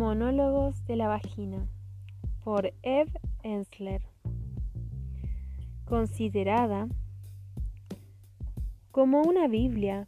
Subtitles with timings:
[0.00, 1.68] Monólogos de la vagina
[2.42, 4.00] por Eve Ensler.
[5.84, 6.88] Considerada
[8.92, 10.06] como una Biblia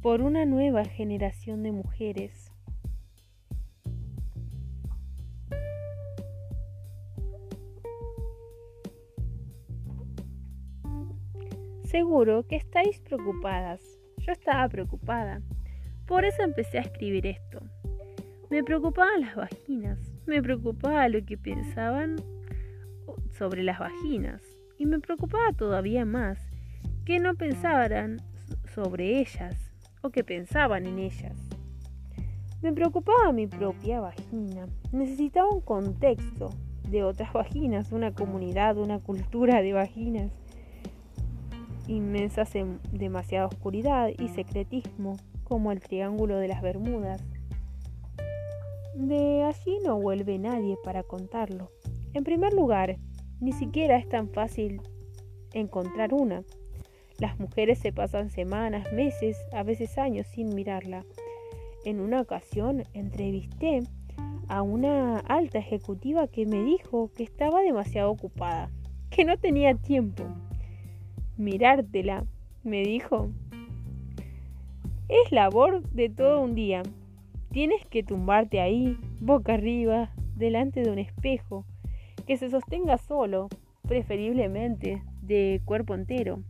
[0.00, 2.52] por una nueva generación de mujeres.
[11.82, 13.80] Seguro que estáis preocupadas.
[14.18, 15.42] Yo estaba preocupada.
[16.06, 17.73] Por eso empecé a escribir esto.
[18.50, 22.16] Me preocupaban las vaginas, me preocupaba lo que pensaban
[23.30, 24.42] sobre las vaginas
[24.78, 26.38] y me preocupaba todavía más
[27.04, 28.20] que no pensaran
[28.74, 29.72] sobre ellas
[30.02, 31.36] o que pensaban en ellas.
[32.62, 34.66] Me preocupaba mi propia vagina.
[34.92, 36.50] Necesitaba un contexto
[36.88, 40.30] de otras vaginas, una comunidad, una cultura de vaginas
[41.88, 47.22] inmensas en demasiada oscuridad y secretismo, como el Triángulo de las Bermudas.
[48.94, 51.70] De allí no vuelve nadie para contarlo.
[52.12, 52.96] En primer lugar,
[53.40, 54.80] ni siquiera es tan fácil
[55.52, 56.44] encontrar una.
[57.18, 61.04] Las mujeres se pasan semanas, meses, a veces años sin mirarla.
[61.84, 63.80] En una ocasión entrevisté
[64.48, 68.70] a una alta ejecutiva que me dijo que estaba demasiado ocupada,
[69.10, 70.24] que no tenía tiempo.
[71.36, 72.24] Mirártela,
[72.62, 73.30] me dijo,
[75.08, 76.82] es labor de todo un día.
[77.54, 81.64] Tienes que tumbarte ahí, boca arriba, delante de un espejo,
[82.26, 83.48] que se sostenga solo,
[83.86, 86.42] preferiblemente de cuerpo entero.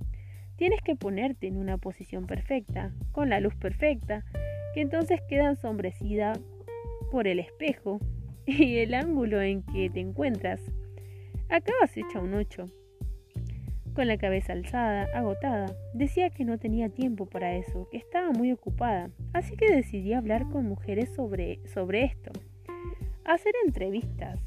[0.57, 4.25] Tienes que ponerte en una posición perfecta, con la luz perfecta,
[4.73, 6.33] que entonces queda ensombrecida
[7.11, 8.01] por el espejo
[8.47, 10.63] y el ángulo en que te encuentras.
[11.51, 12.71] Acabas hecha un ocho
[13.95, 15.67] con la cabeza alzada, agotada.
[15.95, 20.49] Decía que no tenía tiempo para eso, que estaba muy ocupada, así que decidí hablar
[20.51, 22.33] con mujeres sobre, esto.
[23.25, 24.41] Hacer entrevistas,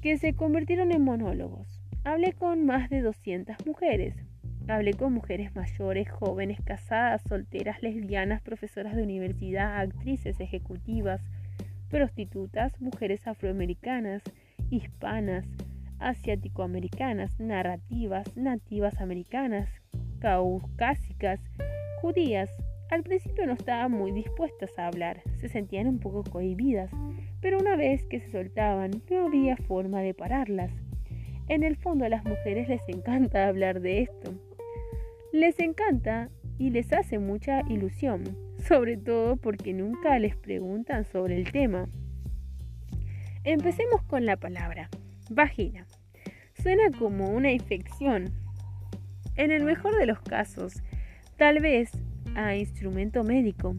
[0.00, 1.80] que se convirtieron en monólogos.
[2.04, 4.14] Hablé con más de 200 mujeres.
[4.68, 11.20] Hablé con mujeres mayores, jóvenes, casadas, solteras, lesbianas, profesoras de universidad, actrices, ejecutivas,
[11.88, 14.22] prostitutas, mujeres afroamericanas,
[14.70, 15.46] hispanas,
[16.08, 19.68] asiático-americanas, narrativas, nativas americanas,
[20.20, 21.40] caucásicas,
[22.00, 22.50] judías.
[22.90, 26.90] Al principio no estaban muy dispuestas a hablar, se sentían un poco cohibidas,
[27.40, 30.70] pero una vez que se soltaban no había forma de pararlas.
[31.48, 34.32] En el fondo a las mujeres les encanta hablar de esto.
[35.32, 38.22] Les encanta y les hace mucha ilusión,
[38.58, 41.88] sobre todo porque nunca les preguntan sobre el tema.
[43.44, 44.88] Empecemos con la palabra.
[45.34, 45.86] Vagina.
[46.54, 48.30] Suena como una infección.
[49.36, 50.82] En el mejor de los casos,
[51.36, 51.90] tal vez
[52.34, 53.76] a instrumento médico.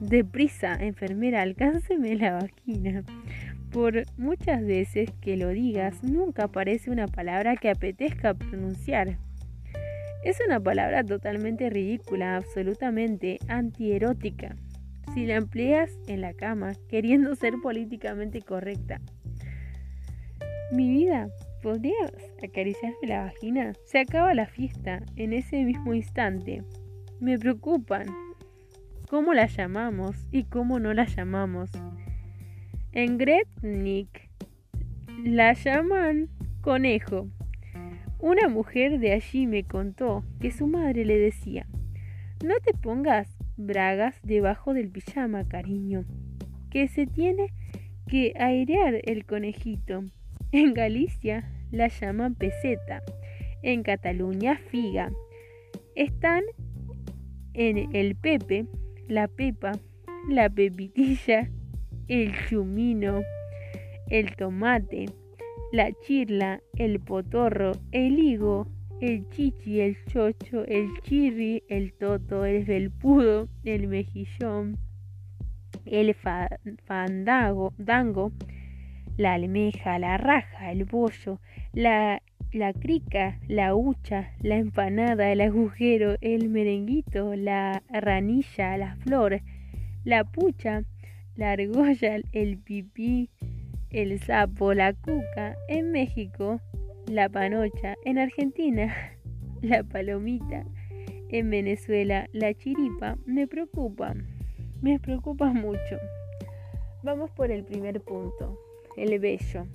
[0.00, 3.04] Deprisa, enfermera, alcánceme la vagina.
[3.70, 9.18] Por muchas veces que lo digas, nunca aparece una palabra que apetezca pronunciar.
[10.24, 14.56] Es una palabra totalmente ridícula, absolutamente antierótica,
[15.14, 19.00] si la empleas en la cama queriendo ser políticamente correcta.
[20.72, 21.28] Mi vida,
[21.64, 22.12] ¿podrías
[22.44, 23.72] acariciarme la vagina?
[23.86, 26.62] Se acaba la fiesta en ese mismo instante.
[27.18, 28.06] Me preocupan.
[29.08, 31.70] ¿Cómo la llamamos y cómo no la llamamos?
[32.92, 34.30] En Gretnik
[35.24, 36.28] la llaman
[36.60, 37.26] conejo.
[38.20, 41.66] Una mujer de allí me contó que su madre le decía,
[42.44, 46.04] no te pongas bragas debajo del pijama, cariño,
[46.70, 47.52] que se tiene
[48.06, 50.04] que airear el conejito.
[50.52, 53.02] En Galicia la llaman peseta,
[53.62, 55.12] en Cataluña figa.
[55.94, 56.42] Están
[57.54, 58.66] en el pepe,
[59.06, 59.78] la pepa,
[60.28, 61.48] la pepitilla,
[62.08, 63.22] el chumino,
[64.08, 65.06] el tomate,
[65.70, 68.66] la chirla, el potorro, el higo,
[69.00, 74.78] el chichi, el chocho, el chirri, el toto, el felpudo, el mejillón,
[75.84, 76.16] el
[76.84, 78.32] fandago, dango,
[79.20, 81.40] la almeja, la raja, el bollo,
[81.74, 82.22] la,
[82.52, 89.42] la crica, la hucha, la empanada, el agujero, el merenguito, la ranilla, la flor,
[90.04, 90.84] la pucha,
[91.36, 93.28] la argolla, el pipí,
[93.90, 96.58] el sapo, la cuca, en México,
[97.06, 98.96] la panocha, en Argentina,
[99.60, 100.64] la palomita,
[101.28, 104.14] en Venezuela, la chiripa, me preocupa,
[104.80, 105.98] me preocupa mucho.
[107.02, 108.58] Vamos por el primer punto
[108.96, 109.66] el vello.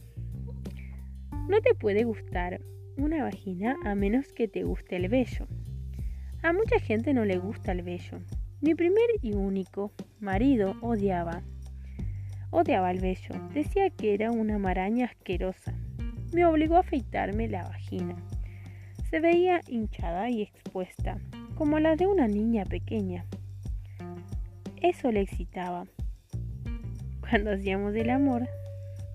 [1.47, 2.61] No te puede gustar
[2.97, 5.47] una vagina a menos que te guste el vello.
[6.43, 8.19] A mucha gente no le gusta el vello.
[8.61, 11.43] Mi primer y único marido odiaba.
[12.51, 13.35] Odiaba el vello.
[13.53, 15.73] Decía que era una maraña asquerosa.
[16.33, 18.15] Me obligó a afeitarme la vagina.
[19.09, 21.19] Se veía hinchada y expuesta,
[21.55, 23.25] como la de una niña pequeña.
[24.81, 25.85] Eso le excitaba.
[27.21, 28.47] Cuando hacíamos el amor,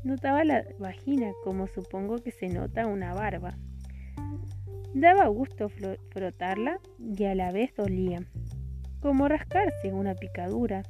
[0.04, 3.56] notaba la vagina como supongo que se nota una barba.
[4.94, 8.24] Daba gusto frotarla y a la vez dolía,
[9.00, 10.82] como rascarse una picadura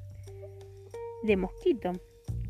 [1.22, 1.92] de mosquito.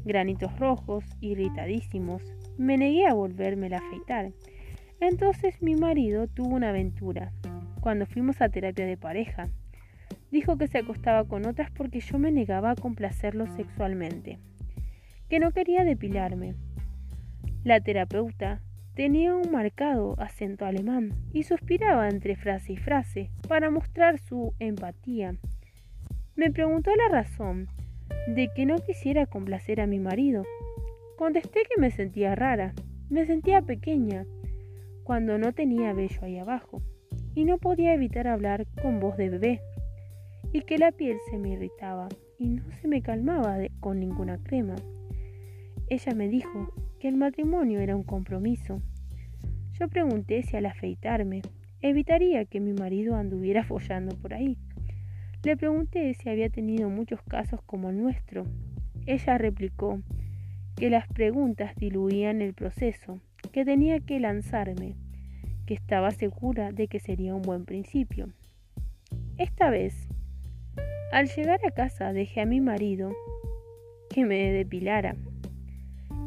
[0.04, 2.22] Granitos rojos, irritadísimos.
[2.56, 4.32] Me negué a volverme a afeitar.
[5.00, 7.32] Entonces mi marido tuvo una aventura.
[7.80, 9.48] Cuando fuimos a terapia de pareja,
[10.30, 14.38] dijo que se acostaba con otras porque yo me negaba a complacerlo sexualmente,
[15.30, 16.54] que no quería depilarme.
[17.64, 18.60] La terapeuta
[18.94, 25.36] Tenía un marcado acento alemán y suspiraba entre frase y frase para mostrar su empatía.
[26.36, 27.68] Me preguntó la razón
[28.26, 30.42] de que no quisiera complacer a mi marido.
[31.16, 32.74] Contesté que me sentía rara,
[33.08, 34.26] me sentía pequeña,
[35.04, 36.82] cuando no tenía vello ahí abajo,
[37.34, 39.60] y no podía evitar hablar con voz de bebé,
[40.52, 44.74] y que la piel se me irritaba y no se me calmaba con ninguna crema.
[45.90, 48.80] Ella me dijo que el matrimonio era un compromiso.
[49.72, 51.42] Yo pregunté si al afeitarme
[51.82, 54.56] evitaría que mi marido anduviera follando por ahí.
[55.42, 58.44] Le pregunté si había tenido muchos casos como el nuestro.
[59.04, 60.00] Ella replicó
[60.76, 63.18] que las preguntas diluían el proceso,
[63.50, 64.94] que tenía que lanzarme,
[65.66, 68.28] que estaba segura de que sería un buen principio.
[69.38, 70.08] Esta vez,
[71.10, 73.10] al llegar a casa dejé a mi marido
[74.08, 75.16] que me depilara.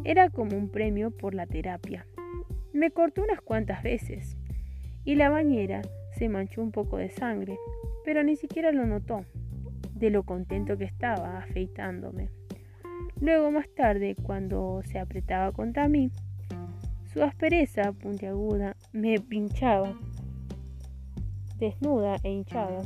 [0.05, 2.05] Era como un premio por la terapia.
[2.73, 4.35] Me cortó unas cuantas veces
[5.05, 5.81] y la bañera
[6.17, 7.57] se manchó un poco de sangre,
[8.03, 9.21] pero ni siquiera lo notó,
[9.95, 12.29] de lo contento que estaba afeitándome.
[13.21, 16.11] Luego más tarde, cuando se apretaba contra mí,
[17.13, 19.97] su aspereza puntiaguda me pinchaba,
[21.59, 22.81] desnuda e hinchada.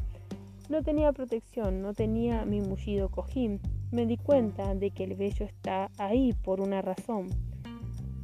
[0.69, 3.59] No tenía protección, no tenía mi mullido cojín,
[3.91, 7.29] me di cuenta de que el vello está ahí por una razón.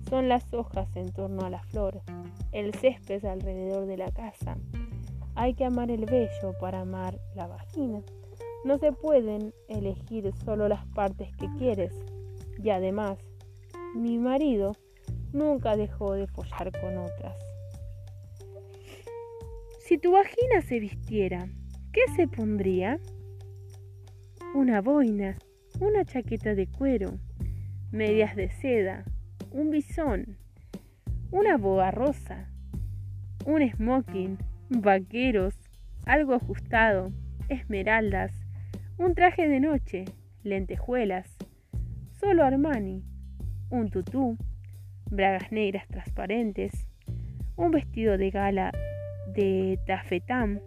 [0.09, 2.01] Son las hojas en torno a la flor,
[2.51, 4.57] el césped alrededor de la casa.
[5.35, 8.01] Hay que amar el vello para amar la vagina.
[8.65, 11.93] No se pueden elegir solo las partes que quieres.
[12.61, 13.17] Y además,
[13.95, 14.73] mi marido
[15.31, 17.37] nunca dejó de follar con otras.
[19.79, 21.47] Si tu vagina se vistiera,
[21.91, 22.99] ¿qué se pondría?
[24.53, 25.37] Una boina
[25.79, 27.19] una chaqueta de cuero,
[27.91, 29.03] medias de seda,
[29.51, 30.37] un bisón,
[31.31, 32.47] una boga rosa,
[33.45, 34.37] un smoking,
[34.69, 35.55] vaqueros,
[36.05, 37.11] algo ajustado,
[37.49, 38.31] esmeraldas,
[38.97, 40.05] un traje de noche,
[40.43, 41.37] lentejuelas,
[42.19, 43.03] solo Armani,
[43.69, 44.37] un tutú,
[45.09, 46.87] bragas negras transparentes,
[47.55, 48.71] un vestido de gala
[49.35, 50.61] de tafetán,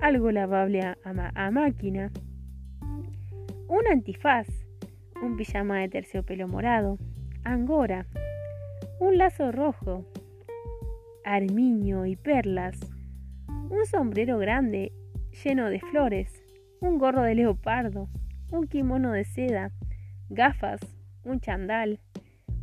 [0.00, 2.10] algo lavable a máquina,
[3.68, 4.48] un antifaz,
[5.22, 6.96] un pijama de terciopelo morado,
[7.44, 8.06] angora,
[8.98, 10.06] un lazo rojo,
[11.22, 12.80] armiño y perlas,
[13.68, 14.92] un sombrero grande
[15.44, 16.42] lleno de flores,
[16.80, 18.08] un gorro de leopardo,
[18.50, 19.70] un kimono de seda,
[20.30, 20.80] gafas,
[21.24, 22.00] un chandal,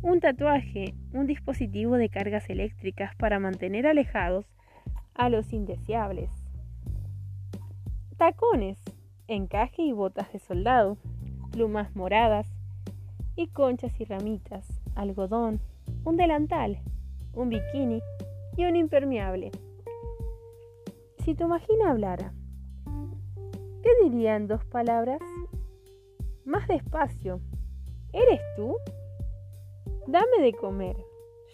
[0.02, 4.44] un tatuaje, un dispositivo de cargas eléctricas para mantener alejados
[5.14, 6.30] a los indeseables,
[8.16, 8.82] tacones,
[9.28, 10.96] encaje y botas de soldado,
[11.50, 12.46] plumas moradas
[13.34, 15.60] y conchas y ramitas, algodón,
[16.04, 16.78] un delantal,
[17.34, 18.00] un bikini
[18.56, 19.50] y un impermeable.
[21.24, 22.32] Si tu máquina hablara,
[23.82, 25.20] ¿qué dirían dos palabras?
[26.44, 27.40] Más despacio.
[28.12, 28.76] ¿Eres tú?
[30.06, 30.96] Dame de comer.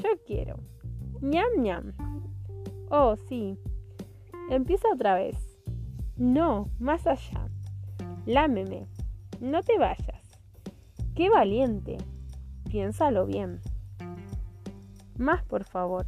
[0.02, 0.57] Yo quiero.
[1.21, 1.93] ñam ñam.
[2.91, 3.59] Oh, sí.
[4.50, 5.37] Empieza otra vez.
[6.17, 7.49] No, más allá.
[8.26, 8.87] Lámeme.
[9.41, 10.38] No te vayas.
[11.14, 11.99] Qué valiente.
[12.71, 13.61] Piénsalo bien.
[15.19, 16.07] Más, por favor.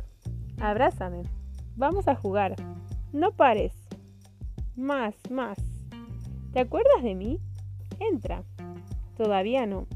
[0.61, 1.23] Abrázame.
[1.77, 2.55] Vamos a jugar.
[3.13, 3.73] No pares.
[4.77, 5.59] Más, más.
[6.53, 7.41] ¿Te acuerdas de mí?
[7.99, 8.45] Entra.
[9.17, 9.87] Todavía no.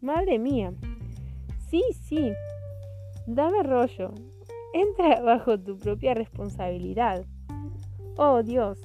[0.00, 0.74] Madre mía.
[1.70, 2.32] Sí, sí.
[3.26, 4.12] Dame rollo.
[4.74, 7.24] Entra bajo tu propia responsabilidad.
[8.16, 8.78] Oh Dios.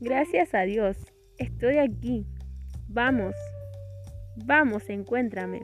[0.00, 0.98] Gracias a Dios.
[1.38, 2.26] Estoy aquí.
[2.88, 3.34] Vamos.
[4.44, 5.62] Vamos, encuéntrame.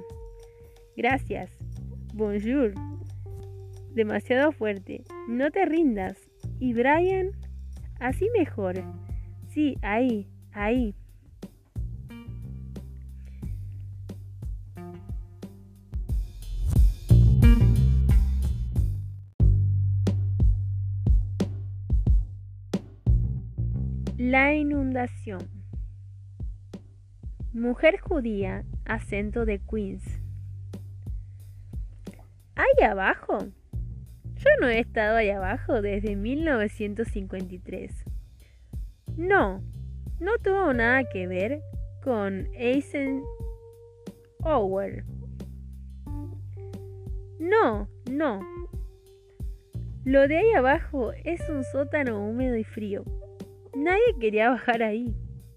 [0.97, 1.51] Gracias.
[2.15, 2.75] Bonjour.
[3.95, 5.05] Demasiado fuerte.
[5.29, 6.19] No te rindas.
[6.59, 7.33] Y Brian,
[8.01, 8.83] así mejor.
[9.49, 10.95] Sí, ahí, ahí.
[24.19, 25.62] La inundación.
[27.55, 30.03] Mujer judía, acento de Queens.
[32.55, 33.41] ¿Ahí abajo?
[34.37, 37.93] Yo no he estado ahí abajo desde 1953.
[39.19, 39.63] No,
[40.19, 41.61] no tuvo nada que ver
[42.03, 43.23] con Eisenhower.
[47.39, 48.41] No, no.
[50.07, 53.05] Lo de ahí abajo es un sótano húmedo y frío.
[53.77, 55.15] Nadie quería bajar ahí,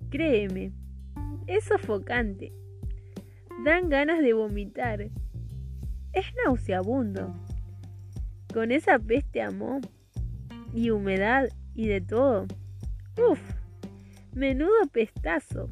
[0.09, 0.73] créeme.
[1.47, 2.51] Es sofocante.
[3.63, 5.01] Dan ganas de vomitar.
[6.13, 7.35] Es nauseabundo.
[8.51, 9.51] Con esa peste a
[10.73, 12.47] y humedad y de todo.
[13.17, 13.39] Uf,
[14.33, 15.69] menudo pestazo.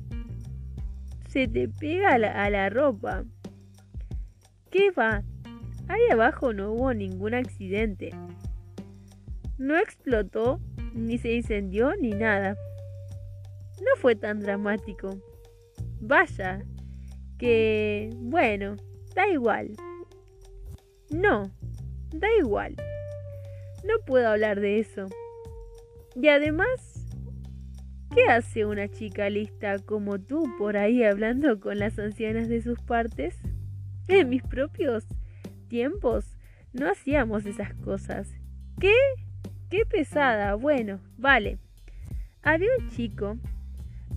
[1.28, 3.24] Se te pega a la, a la ropa.
[4.70, 5.24] ¿Qué va?
[5.88, 8.12] Ahí abajo no hubo ningún accidente.
[9.58, 10.60] No explotó
[10.94, 12.56] ni se incendió ni nada.
[13.80, 15.18] No fue tan dramático.
[16.06, 16.62] Vaya,
[17.40, 18.10] que...
[18.18, 18.76] bueno,
[19.16, 19.72] da igual.
[21.10, 21.50] No,
[22.12, 22.76] da igual.
[23.86, 25.08] No puedo hablar de eso.
[26.14, 27.08] Y además,
[28.14, 32.82] ¿qué hace una chica lista como tú por ahí hablando con las ancianas de sus
[32.82, 33.38] partes?
[34.10, 35.06] En mis propios
[35.70, 36.36] tiempos
[36.74, 38.30] no hacíamos esas cosas.
[38.78, 38.94] ¿Qué?
[39.70, 40.56] Qué pesada.
[40.56, 41.60] Bueno, vale.
[42.42, 43.38] Había un chico,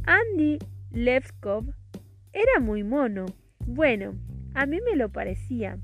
[0.05, 0.59] Andy
[0.97, 1.75] Levskov,
[2.33, 3.27] era muy mono.
[3.67, 4.15] Bueno,
[4.55, 5.79] a mí me lo parecía.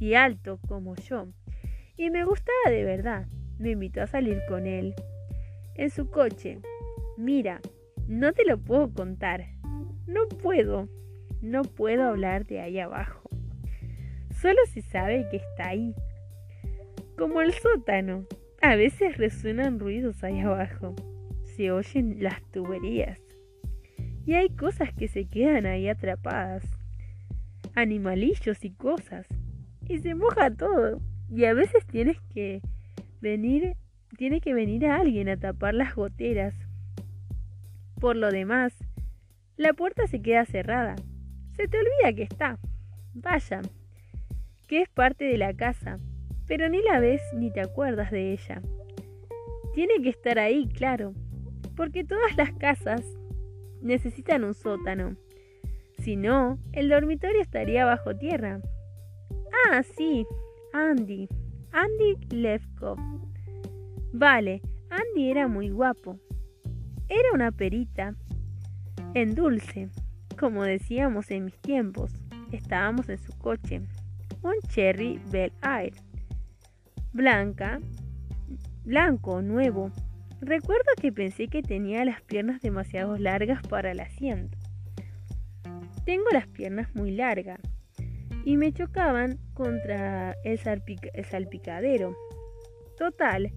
[0.00, 1.28] Y alto como yo.
[1.96, 3.28] Y me gustaba de verdad.
[3.60, 4.96] Me invitó a salir con él.
[5.76, 6.58] En su coche.
[7.16, 7.60] Mira,
[8.08, 9.46] no te lo puedo contar.
[10.08, 10.88] No puedo.
[11.40, 13.30] No puedo hablar de ahí abajo.
[14.34, 15.94] Solo se sabe que está ahí.
[17.16, 18.26] Como el sótano.
[18.60, 20.96] A veces resuenan ruidos ahí abajo.
[21.54, 23.25] Se oyen las tuberías.
[24.26, 26.64] Y hay cosas que se quedan ahí atrapadas.
[27.74, 29.26] Animalillos y cosas.
[29.88, 31.00] Y se moja todo.
[31.30, 32.60] Y a veces tienes que
[33.20, 33.76] venir,
[34.18, 36.54] tiene que venir a alguien a tapar las goteras.
[38.00, 38.74] Por lo demás,
[39.56, 40.96] la puerta se queda cerrada.
[41.52, 42.58] Se te olvida que está.
[43.14, 43.62] Vaya,
[44.66, 45.98] que es parte de la casa
[46.46, 48.62] pero ni la ves ni te acuerdas de ella.
[49.74, 51.12] Tiene que estar ahí, claro,
[51.76, 53.02] porque todas las casas
[53.82, 55.16] necesitan un sótano.
[55.98, 58.60] Si no, el dormitorio estaría bajo tierra.
[59.66, 60.26] Ah, sí,
[60.72, 61.28] Andy.
[61.72, 62.98] Andy Levkov.
[64.12, 66.18] Vale, Andy era muy guapo.
[67.08, 68.14] Era una perita.
[69.14, 69.88] En dulce,
[70.38, 72.12] como decíamos en mis tiempos.
[72.52, 73.80] Estábamos en su coche.
[74.42, 75.92] Un Cherry Bel Air
[77.16, 77.80] blanca,
[78.84, 79.90] blanco, nuevo.
[80.40, 84.56] Recuerdo que pensé que tenía las piernas demasiado largas para el asiento.
[86.04, 87.58] Tengo las piernas muy largas
[88.44, 92.14] y me chocaban contra el, salpicadero.
[92.96, 93.50] Total,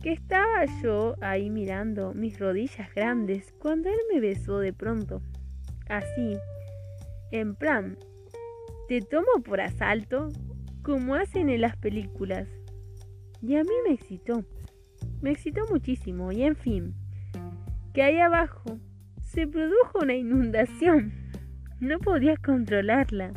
[0.00, 5.20] que estaba yo ahí mirando mis rodillas grandes cuando él me besó de pronto.
[5.88, 6.38] Así,
[7.30, 7.98] en plan,
[8.88, 10.28] te tomo por asalto,
[10.82, 12.48] como hacen en las películas.
[13.42, 14.44] Y a mí me excitó.
[15.20, 16.32] Me excitó muchísimo.
[16.32, 16.94] Y en fin,
[17.92, 18.78] que ahí abajo
[19.20, 21.12] se produjo una inundación.
[21.80, 23.32] No podía controlarla.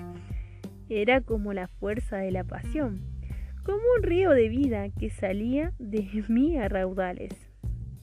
[0.89, 3.01] Era como la fuerza de la pasión,
[3.63, 7.33] como un río de vida que salía de mí a raudales.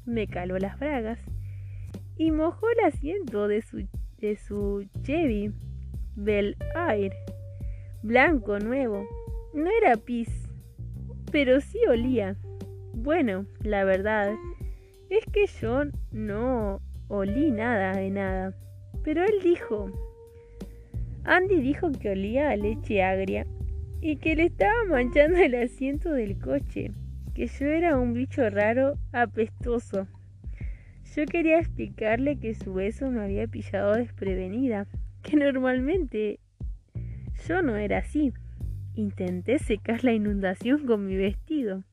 [0.05, 1.19] Me caló las bragas
[2.17, 5.53] y mojó el asiento de su, de su Chevy
[6.15, 7.13] Bel Air,
[8.03, 9.07] blanco nuevo.
[9.53, 10.49] No era pis,
[11.31, 12.37] pero sí olía.
[12.99, 14.35] Bueno, la verdad
[15.11, 18.55] es que yo no olí nada de nada.
[19.05, 19.93] Pero él dijo,
[21.25, 23.47] Andy dijo que olía a leche agria
[24.01, 26.91] y que le estaba manchando el asiento del coche,
[27.35, 30.09] que yo era un bicho raro apestoso.
[31.15, 34.87] Yo quería explicarle que su beso me había pillado desprevenida,
[35.23, 36.41] que normalmente
[37.47, 38.33] yo no era así.
[38.95, 41.85] Intenté secar la inundación con mi vestido.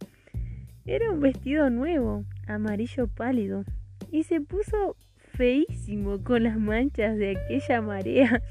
[0.86, 3.64] Era un vestido nuevo, amarillo pálido,
[4.12, 8.42] y se puso feísimo con las manchas de aquella marea.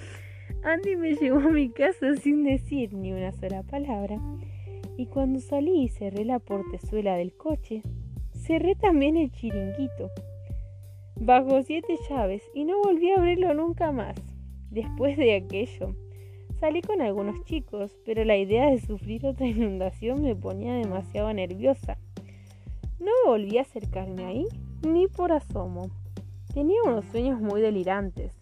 [0.65, 4.19] Andy me llevó a mi casa sin decir ni una sola palabra,
[4.97, 7.83] y cuando salí y cerré la portezuela del coche,
[8.33, 10.11] cerré también el chiringuito.
[11.17, 14.17] Bajo siete llaves y no volví a abrirlo nunca más.
[14.71, 15.95] Después de aquello,
[16.63, 21.99] Salí con algunos chicos, pero la idea de sufrir otra inundación me ponía demasiado nerviosa.
[23.03, 24.47] No volví a acercarme ahí,
[24.87, 25.91] ni por asomo.
[26.55, 28.33] tenía unos sueños muy delirantes.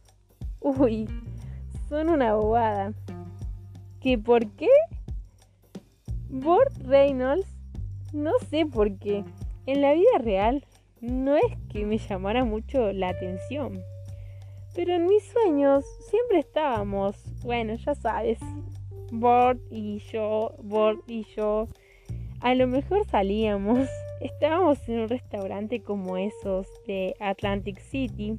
[0.61, 1.09] Uy,
[1.89, 2.93] son una bobada.
[4.03, 4.69] ¿Qué por qué?
[6.29, 7.49] Burt Reynolds,
[8.13, 9.25] no sé por qué.
[9.65, 10.67] En la vida real
[11.01, 13.81] no es que me llamara mucho la atención.
[14.75, 18.39] Pero en mis sueños siempre estábamos, bueno, ya sabes,
[19.11, 21.67] Bort y yo, Bort y yo.
[22.41, 23.89] A lo mejor salíamos,
[24.21, 28.39] estábamos en un restaurante como esos de Atlantic City,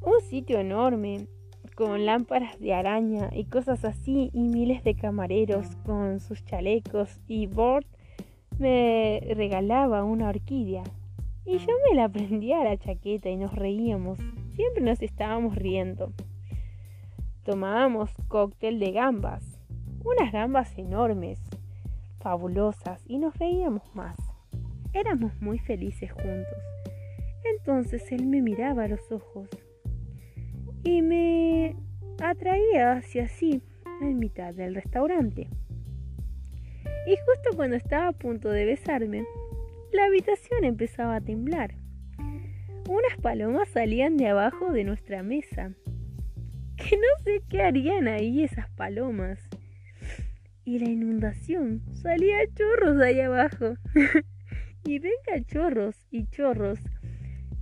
[0.00, 1.28] un sitio enorme,
[1.74, 7.46] con lámparas de araña y cosas así, y miles de camareros con sus chalecos, y
[7.46, 7.86] Bort
[8.58, 10.84] me regalaba una orquídea.
[11.44, 14.18] Y yo me la prendía a la chaqueta y nos reíamos.
[14.54, 16.12] Siempre nos estábamos riendo.
[17.44, 19.60] Tomábamos cóctel de gambas,
[20.04, 21.38] unas gambas enormes,
[22.20, 24.16] fabulosas, y nos reíamos más.
[24.94, 26.58] Éramos muy felices juntos.
[27.58, 29.48] Entonces él me miraba a los ojos
[30.84, 31.74] y me
[32.22, 33.60] atraía hacia sí
[34.00, 35.48] en mitad del restaurante.
[37.06, 39.24] Y justo cuando estaba a punto de besarme,
[39.92, 41.74] la habitación empezaba a temblar.
[42.88, 45.72] Unas palomas salían de abajo de nuestra mesa.
[46.76, 49.40] Que no sé qué harían ahí esas palomas.
[50.64, 53.74] Y la inundación salía a chorros ahí abajo.
[54.84, 56.80] y venga chorros y chorros.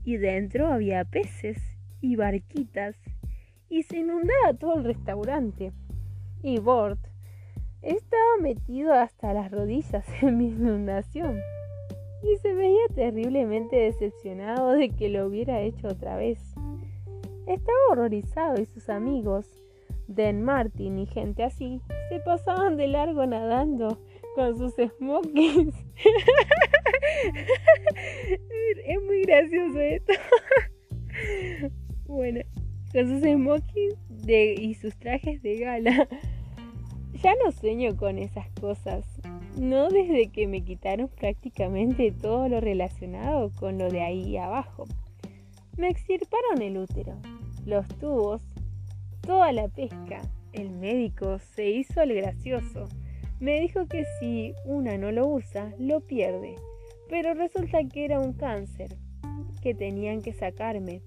[0.05, 1.59] Y dentro había peces
[2.01, 2.97] y barquitas.
[3.69, 5.73] Y se inundaba todo el restaurante.
[6.43, 7.01] Y Bort
[7.83, 11.41] estaba metido hasta las rodillas en mi inundación
[12.23, 16.39] y se veía terriblemente decepcionado de que lo hubiera hecho otra vez.
[17.47, 19.47] Estaba horrorizado y sus amigos,
[20.07, 23.99] Den Martin y gente así, se pasaban de largo nadando
[24.35, 25.75] con sus smokings.
[28.87, 30.13] es muy gracioso esto.
[32.07, 32.41] bueno,
[32.93, 33.99] con sus smokings
[34.29, 36.09] y sus trajes de gala.
[37.23, 39.07] Ya no sueño con esas cosas.
[39.57, 44.87] No desde que me quitaron prácticamente todo lo relacionado con lo de ahí abajo.
[45.77, 47.17] Me extirparon el útero,
[47.65, 48.43] los tubos,
[49.21, 50.23] toda la pesca.
[50.53, 52.89] El médico se hizo el gracioso.
[53.41, 56.57] Me dijo que si una no lo usa, lo pierde.
[57.13, 58.97] Pero resulta que era un cáncer,
[59.61, 61.03] que tenían que sacarme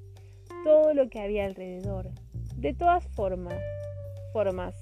[0.64, 2.12] todo lo que había alrededor.
[2.58, 3.60] De todas formas,
[4.32, 4.76] formas,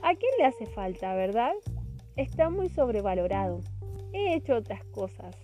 [0.00, 1.54] ¿a quién le hace falta, verdad?
[2.14, 3.62] Está muy sobrevalorado.
[4.12, 5.34] He hecho otras cosas.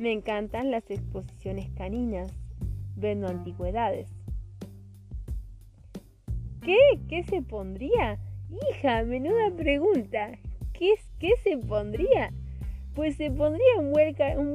[0.00, 2.32] Me encantan las exposiciones caninas.
[2.96, 4.10] Vendo antigüedades.
[6.60, 6.76] ¿Qué?
[7.08, 8.18] ¿Qué se pondría?
[8.72, 10.32] Hija, menuda pregunta.
[10.72, 12.32] ¿Qué, qué se pondría?
[13.00, 13.92] Pues se pondría un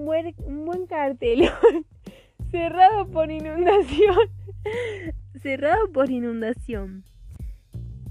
[0.06, 1.50] buen, un cartelón
[2.52, 4.30] cerrado por inundación.
[5.42, 7.06] cerrado por inundación.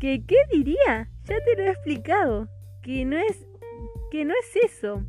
[0.00, 1.08] ¿Qué, ¿Qué diría?
[1.22, 2.48] Ya te lo he explicado
[2.82, 3.46] que no es
[4.10, 5.04] que no es eso,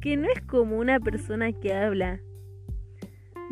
[0.00, 2.18] que no es como una persona que habla.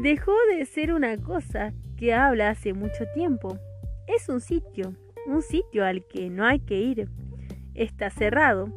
[0.00, 3.60] Dejó de ser una cosa que habla hace mucho tiempo.
[4.08, 4.96] Es un sitio,
[5.28, 7.08] un sitio al que no hay que ir.
[7.74, 8.72] Está cerrado.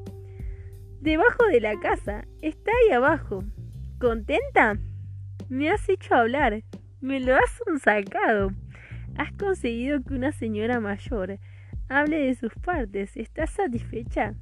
[1.06, 3.44] Debajo de la casa, está ahí abajo.
[4.00, 4.80] ¿Contenta?
[5.50, 6.63] Me has hecho hablar,
[7.00, 8.50] me lo has sacado.
[9.15, 11.38] Has conseguido que una señora mayor
[11.89, 13.15] hable de sus partes.
[13.18, 14.34] ¿Estás satisfecha?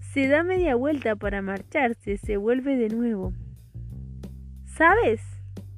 [0.00, 3.32] Se da media vuelta para marcharse, se vuelve de nuevo.
[4.64, 5.22] ¿Sabes?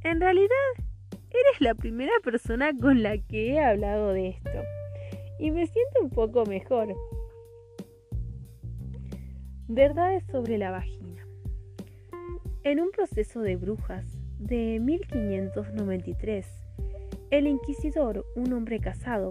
[0.04, 0.48] En realidad,
[1.11, 4.62] eres la primera persona con la que he hablado de esto.
[5.38, 6.94] Y me siento un poco mejor.
[9.68, 11.27] Verdades sobre la vagina.
[12.62, 14.05] En un proceso de brujas
[14.38, 16.46] de 1593,
[17.31, 19.31] el inquisidor, un hombre casado,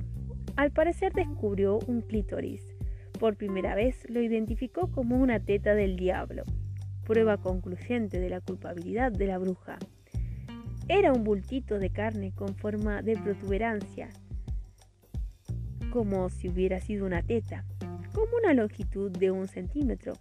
[0.56, 2.74] al parecer descubrió un clítoris
[3.24, 6.44] por primera vez lo identificó como una teta del diablo,
[7.06, 9.78] prueba concluyente de la culpabilidad de la bruja.
[10.90, 14.10] Era un bultito de carne con forma de protuberancia,
[15.90, 17.64] como si hubiera sido una teta,
[18.14, 20.14] como una longitud de un centímetro,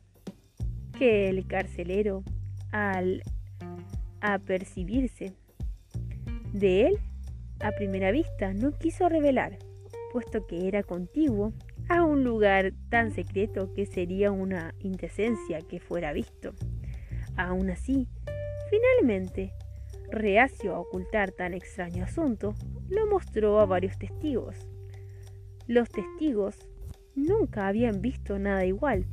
[0.98, 2.24] que el carcelero,
[2.70, 3.22] al
[4.20, 5.33] apercibirse
[6.52, 6.98] de él,
[7.61, 9.59] a primera vista no quiso revelar,
[10.12, 11.52] puesto que era contiguo
[11.88, 16.55] a un lugar tan secreto que sería una indecencia que fuera visto.
[17.37, 18.09] Aún así,
[18.70, 19.52] finalmente,
[20.11, 22.55] reacio a ocultar tan extraño asunto,
[22.88, 24.57] lo mostró a varios testigos.
[25.66, 26.57] Los testigos
[27.14, 29.07] nunca habían visto nada igual.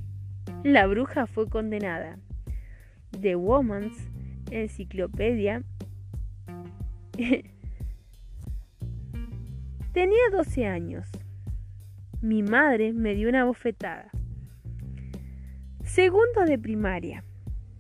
[0.64, 2.20] La bruja fue condenada.
[3.20, 3.98] The Woman's
[4.52, 5.64] Encyclopedia
[9.94, 11.10] Tenía 12 años.
[12.22, 14.10] Mi madre me dio una bofetada.
[15.84, 17.26] Segundo de primaria,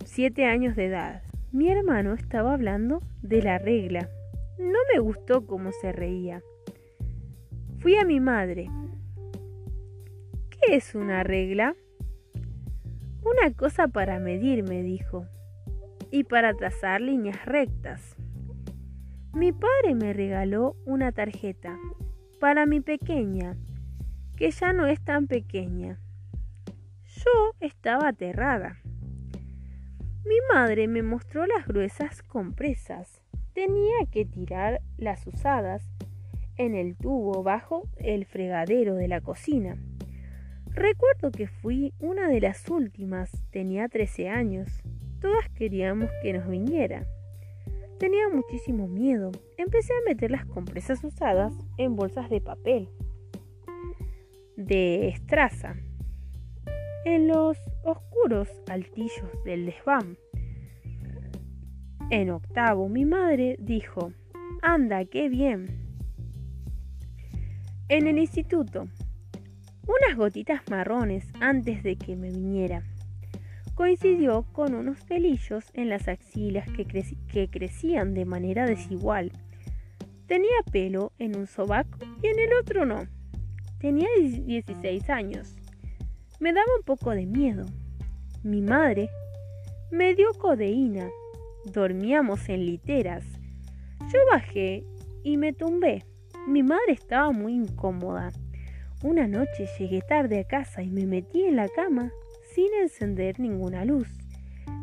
[0.03, 1.23] 7 años de edad.
[1.51, 4.09] Mi hermano estaba hablando de la regla.
[4.57, 6.41] No me gustó cómo se reía.
[7.79, 8.69] Fui a mi madre.
[10.61, 11.75] ¿Qué es una regla?
[13.23, 15.25] Una cosa para medir, me dijo,
[16.11, 18.15] y para trazar líneas rectas.
[19.33, 21.77] Mi padre me regaló una tarjeta
[22.39, 23.55] para mi pequeña,
[24.35, 25.99] que ya no es tan pequeña.
[27.05, 28.79] Yo estaba aterrada.
[30.25, 33.21] Mi madre me mostró las gruesas compresas.
[33.53, 35.89] Tenía que tirar las usadas
[36.57, 39.77] en el tubo bajo el fregadero de la cocina.
[40.73, 44.69] Recuerdo que fui una de las últimas, tenía 13 años.
[45.19, 47.05] Todas queríamos que nos viniera.
[47.99, 49.31] Tenía muchísimo miedo.
[49.57, 52.87] Empecé a meter las compresas usadas en bolsas de papel,
[54.55, 55.75] de estraza,
[57.03, 60.17] en los oscuros altillos del desván.
[62.09, 64.13] En octavo, mi madre dijo,
[64.61, 65.89] anda, qué bien.
[67.89, 68.87] En el instituto,
[69.89, 72.83] unas gotitas marrones antes de que me viniera
[73.79, 79.31] coincidió con unos pelillos en las axilas que, crecían de manera desigual.
[80.27, 83.07] Tenía pelo en un sobaco y en el otro no.
[83.79, 85.55] Tenía 16 años.
[86.41, 87.67] Me daba un poco de miedo.
[88.43, 89.09] Mi madre
[89.91, 91.09] me dio codeína.
[91.63, 93.23] Dormíamos en literas.
[94.11, 94.83] Yo bajé
[95.23, 96.03] y me tumbé.
[96.49, 98.33] Mi madre estaba muy incómoda.
[99.01, 102.11] Una noche llegué tarde a casa y me metí en la cama
[102.53, 104.09] sin encender ninguna luz.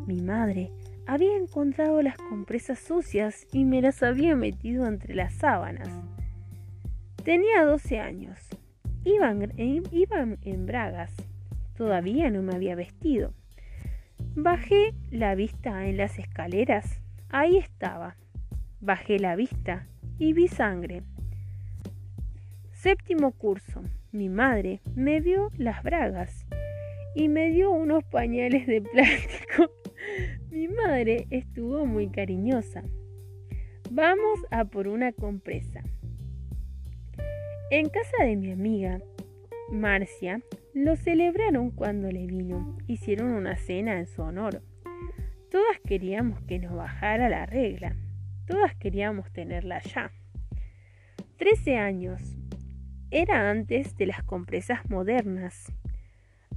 [0.07, 0.71] Mi madre
[1.05, 5.89] había encontrado las compresas sucias y me las había metido entre las sábanas.
[7.23, 8.39] Tenía 12 años.
[9.03, 11.13] Iban, iban en bragas.
[11.75, 13.33] Todavía no me había vestido.
[14.35, 17.01] Bajé la vista en las escaleras.
[17.29, 18.17] Ahí estaba.
[18.81, 21.03] Bajé la vista y vi sangre.
[22.87, 23.83] Séptimo curso.
[24.13, 26.45] Mi madre me vio las bragas
[27.15, 29.69] y me dio unos pañales de plástico.
[30.51, 32.85] Mi madre estuvo muy cariñosa.
[33.91, 35.83] Vamos a por una compresa.
[37.71, 39.01] En casa de mi amiga,
[39.69, 40.39] Marcia,
[40.73, 42.77] lo celebraron cuando le vino.
[42.87, 44.61] Hicieron una cena en su honor.
[45.51, 47.97] Todas queríamos que nos bajara la regla.
[48.45, 50.09] Todas queríamos tenerla ya.
[51.35, 52.36] Trece años.
[53.09, 55.71] Era antes de las compresas modernas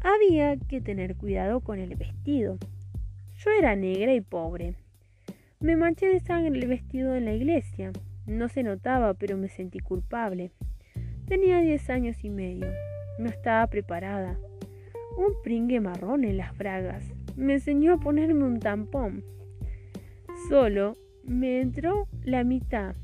[0.02, 2.58] había que tener cuidado con el vestido.
[3.36, 4.74] Yo era negra y pobre.
[5.60, 7.92] Me manché de sangre el vestido en la iglesia.
[8.26, 10.52] No se notaba, pero me sentí culpable.
[11.26, 12.66] Tenía diez años y medio.
[13.18, 14.38] No estaba preparada.
[15.18, 17.04] Un pringue marrón en las bragas.
[17.36, 19.22] Me enseñó a ponerme un tampón.
[20.48, 22.94] Solo me entró la mitad.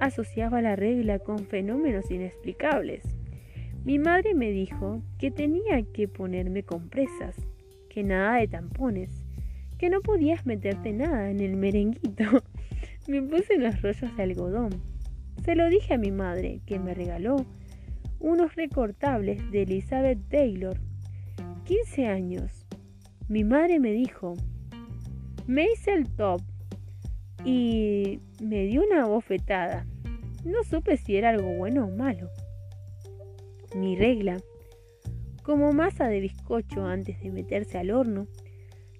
[0.00, 3.04] Asociaba la regla con fenómenos inexplicables.
[3.84, 7.36] Mi madre me dijo que tenía que ponerme compresas,
[7.90, 9.26] que nada de tampones,
[9.76, 12.24] que no podías meterte nada en el merenguito.
[13.08, 14.70] me puse unos rollos de algodón.
[15.44, 17.44] Se lo dije a mi madre, que me regaló
[18.20, 20.80] unos recortables de Elizabeth Taylor.
[21.64, 22.66] 15 años.
[23.28, 24.34] Mi madre me dijo,
[25.46, 26.40] me hice el top
[27.44, 29.86] y me dio una bofetada.
[30.44, 32.30] No supe si era algo bueno o malo
[33.74, 34.36] mi regla.
[35.42, 38.26] Como masa de bizcocho antes de meterse al horno,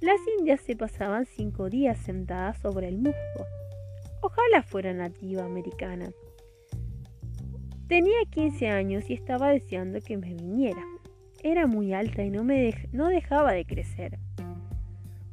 [0.01, 3.47] las indias se pasaban cinco días sentadas sobre el musgo.
[4.23, 6.11] Ojalá fuera nativa americana.
[7.89, 10.83] Tenía 15 años y estaba deseando que me viniera.
[11.43, 14.19] Era muy alta y no, me no dejaba de crecer.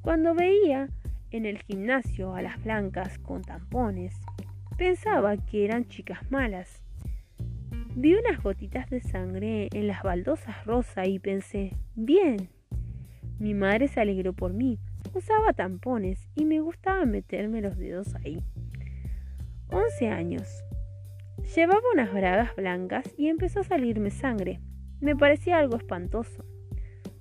[0.02, 0.90] Cuando veía
[1.32, 4.16] en el gimnasio a las blancas con tampones,
[4.78, 6.84] pensaba que eran chicas malas
[8.00, 12.48] Vi unas gotitas de sangre en las baldosas rosa y pensé, bien.
[13.40, 14.78] Mi madre se alegró por mí.
[15.16, 18.44] Usaba tampones y me gustaba meterme los dedos ahí.
[19.72, 20.64] 11 años.
[21.56, 24.60] Llevaba unas bragas blancas y empezó a salirme sangre.
[25.00, 26.46] Me parecía algo espantoso.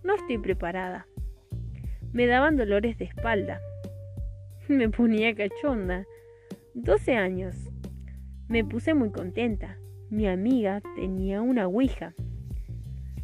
[0.05, 1.07] No estoy preparada.
[2.13, 3.63] Me daban dolores de espalda.
[4.69, 6.05] Me ponía cachonda.
[6.75, 7.57] 12 años.
[8.49, 12.15] Me puse muy contenta mi amiga tenía una ouija.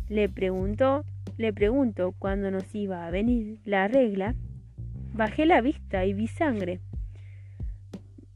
[0.09, 1.05] Le preguntó,
[1.37, 4.35] le preguntó cuándo nos iba a venir la regla.
[5.15, 6.81] Bajé la vista y vi sangre.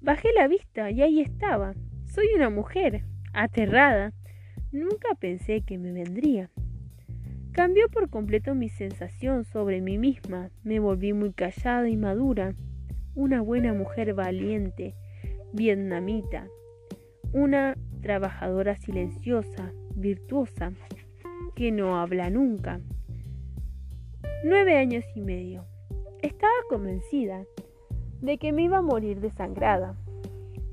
[0.00, 1.74] Bajé la vista y ahí estaba.
[2.04, 4.12] Soy una mujer, aterrada.
[4.70, 6.50] Nunca pensé que me vendría.
[7.52, 10.50] Cambió por completo mi sensación sobre mí misma.
[10.62, 12.54] Me volví muy callada y madura.
[13.16, 14.94] Una buena mujer valiente,
[15.54, 16.48] vietnamita.
[17.32, 20.72] Una trabajadora silenciosa, virtuosa,
[21.54, 22.78] que no habla nunca.
[24.44, 25.64] Nueve años y medio.
[26.20, 27.46] Estaba convencida
[28.20, 29.96] de que me iba a morir desangrada.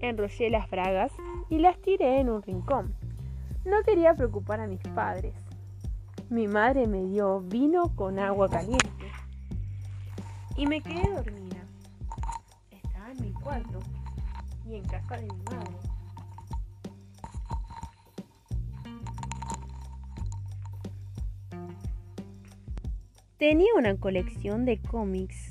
[0.01, 1.13] Enrollé las bragas
[1.49, 2.93] y las tiré en un rincón.
[3.63, 5.34] No quería preocupar a mis padres.
[6.29, 8.89] Mi madre me dio vino con agua caliente
[10.58, 11.42] y me quedé dormida.
[13.43, 13.79] Cuarto
[14.65, 15.77] y en casa de mi madre.
[23.38, 25.49] Tenía una colección de cómics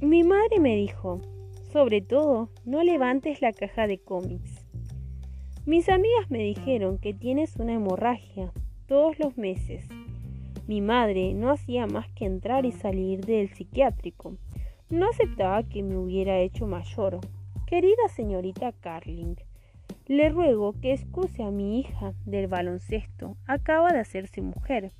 [0.00, 1.20] Mi madre me dijo,
[1.78, 4.66] sobre todo, no levantes la caja de cómics.
[5.64, 8.50] Mis amigas me dijeron que tienes una hemorragia
[8.88, 9.86] todos los meses.
[10.66, 14.34] Mi madre no hacía más que entrar y salir del psiquiátrico.
[14.90, 17.20] No aceptaba que me hubiera hecho mayor.
[17.64, 19.36] Querida señorita Carling,
[20.08, 23.36] le ruego que excuse a mi hija del baloncesto.
[23.46, 24.90] Acaba de hacerse mujer.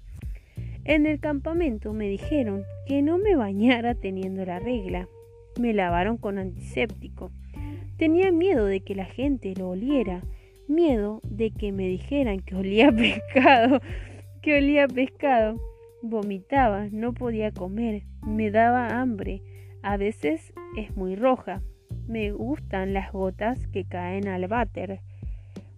[0.84, 5.08] En el campamento me dijeron que no me bañara teniendo la regla.
[5.58, 7.32] Me lavaron con antiséptico.
[7.96, 10.22] Tenía miedo de que la gente lo oliera.
[10.68, 13.80] Miedo de que me dijeran que olía pescado.
[14.40, 15.60] Que olía pescado.
[16.00, 19.42] Vomitaba, no podía comer, me daba hambre.
[19.82, 21.60] A veces es muy roja.
[22.06, 25.00] Me gustan las gotas que caen al váter.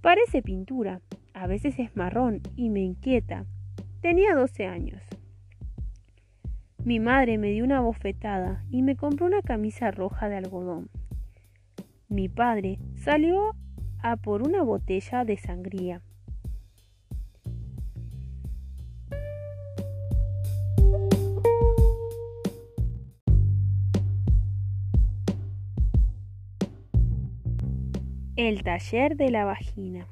[0.03, 1.01] Parece pintura.
[1.33, 3.47] A veces es marrón y me inquieta.
[4.03, 5.01] Tenía 12 años.
[6.83, 10.88] Mi madre me dio una bofetada y me compró una camisa roja de algodón.
[12.09, 13.55] Mi padre salió
[14.03, 16.03] a por una botella de sangría.
[28.37, 30.07] El taller de la vagina.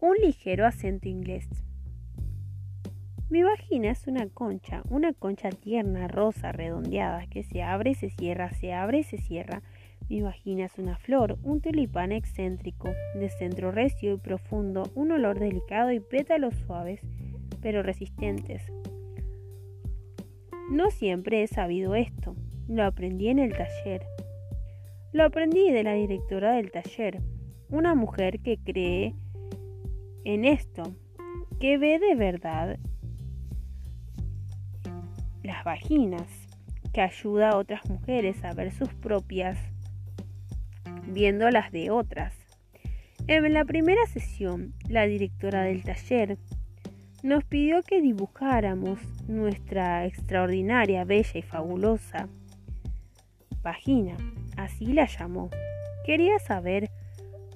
[0.00, 1.63] Un ligero acento inglés.
[3.34, 8.52] Mi vagina es una concha, una concha tierna, rosa, redondeada, que se abre se cierra,
[8.52, 9.60] se abre se cierra.
[10.08, 15.40] Mi vagina es una flor, un tulipán excéntrico, de centro recio y profundo, un olor
[15.40, 17.00] delicado y pétalos suaves,
[17.60, 18.62] pero resistentes.
[20.70, 22.36] No siempre he sabido esto,
[22.68, 24.06] lo aprendí en el taller.
[25.12, 27.18] Lo aprendí de la directora del taller,
[27.68, 29.16] una mujer que cree
[30.24, 30.84] en esto,
[31.58, 32.78] que ve de verdad
[35.44, 36.26] las vaginas,
[36.92, 39.58] que ayuda a otras mujeres a ver sus propias
[41.06, 42.34] viendo las de otras.
[43.26, 46.38] En la primera sesión, la directora del taller
[47.22, 52.28] nos pidió que dibujáramos nuestra extraordinaria, bella y fabulosa
[53.62, 54.16] vagina,
[54.56, 55.50] así la llamó.
[56.04, 56.90] Quería saber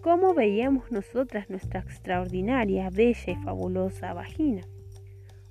[0.00, 4.62] cómo veíamos nosotras nuestra extraordinaria, bella y fabulosa vagina.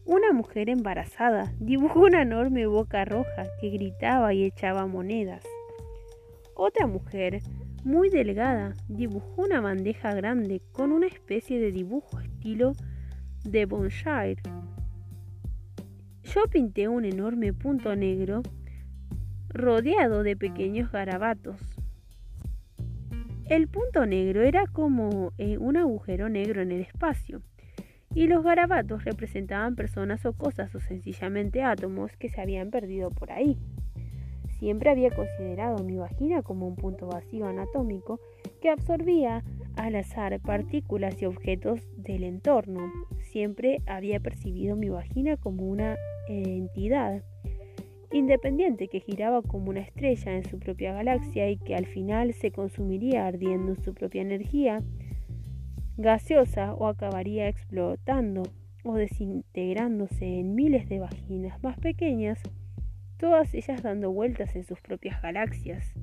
[0.08, 5.44] Una mujer embarazada dibujó una enorme boca roja que gritaba y echaba monedas.
[6.56, 7.42] Otra mujer,
[7.84, 12.72] muy delgada, dibujó una bandeja grande con una especie de dibujo estilo
[13.44, 14.42] de Bonshire.
[16.24, 18.44] Yo pinté un enorme punto negro
[19.50, 21.60] rodeado de pequeños garabatos.
[23.50, 27.42] El punto negro era como eh, un agujero negro en el espacio
[28.18, 33.32] y los garabatos representaban personas o cosas o sencillamente átomos que se habían perdido por
[33.32, 33.60] ahí.
[34.58, 38.20] Siempre había considerado mi vagina como un punto vacío anatómico
[38.60, 39.44] que absorbía
[39.76, 42.92] al azar partículas y objetos del entorno.
[43.22, 45.96] Siempre había percibido mi vagina como una
[46.28, 47.22] entidad
[48.12, 52.50] independiente que giraba como una estrella en su propia galaxia y que al final se
[52.50, 54.82] consumiría ardiendo en su propia energía
[55.98, 58.44] gaseosa o acabaría explotando
[58.84, 62.40] o desintegrándose en miles de vaginas más pequeñas,
[63.18, 65.94] todas ellas dando vueltas en sus propias galaxias.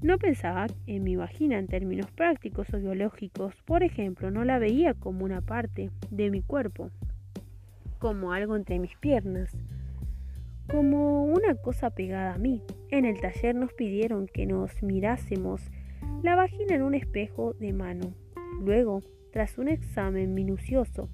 [0.00, 4.94] No pensaba en mi vagina en términos prácticos o biológicos, por ejemplo, no la veía
[4.94, 6.90] como una parte de mi cuerpo,
[7.98, 9.56] como algo entre mis piernas,
[10.68, 15.62] como una cosa pegada a mí, En el taller nos pidieron que nos mirásemos
[16.22, 18.14] la vagina en un espejo de mano.
[18.60, 21.08] Luego, tras un examen minucioso,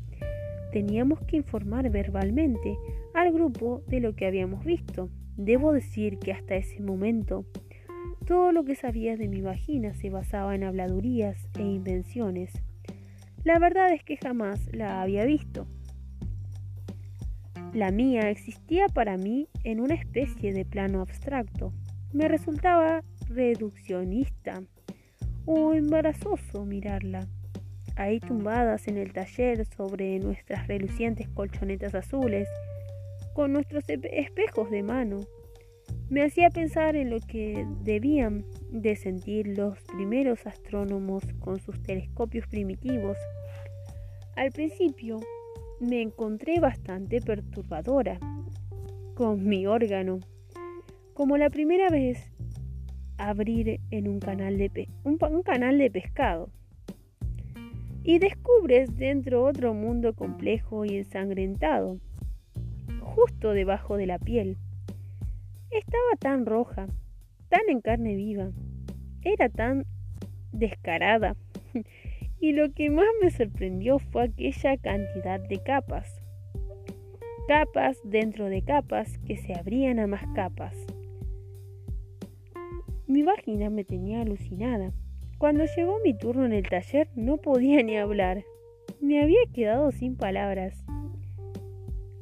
[0.73, 2.77] teníamos que informar verbalmente
[3.13, 5.11] al grupo de lo que habíamos visto.
[5.37, 7.45] Debo decir que hasta ese momento
[8.27, 12.53] todo lo que sabía de mi vagina se basaba en habladurías e invenciones.
[13.45, 15.67] La verdad es que jamás la había visto.
[17.75, 21.73] La mía existía para mí en una especie de plano abstracto.
[22.13, 24.63] Me resultaba reduccionista
[25.45, 27.29] o embarazoso mirarla.
[27.97, 32.49] Ahí tumbadas en el taller sobre nuestras relucientes colchonetas azules,
[33.35, 35.21] con nuestros espejos de mano,
[36.09, 42.47] me hacía pensar en lo que debían de sentir los primeros astrónomos con sus telescopios
[42.47, 43.17] primitivos.
[44.37, 45.21] Al principio
[45.81, 48.19] me encontré bastante perturbadora
[49.15, 50.21] con mi órgano,
[51.15, 52.31] como la primera vez
[53.17, 56.51] abrir en un canal de, un canal de pescado.
[58.05, 61.99] Y descubres dentro otro mundo complejo y ensangrentado,
[63.01, 64.59] justo debajo de la piel
[65.71, 66.87] estaba tan roja,
[67.49, 68.51] tan en carne viva,
[69.23, 69.87] era tan
[70.53, 71.35] descarada.
[72.41, 76.21] y lo que más me sorprendió fue aquella cantidad de capas.
[77.49, 80.77] Capas dentro de capas que se abrían a más capas.
[83.07, 84.93] Mi vagina me tenía alucinada.
[85.45, 88.47] Cuando llegó mi turno en el taller no podía ni hablar.
[89.03, 90.83] Me había quedado sin palabras.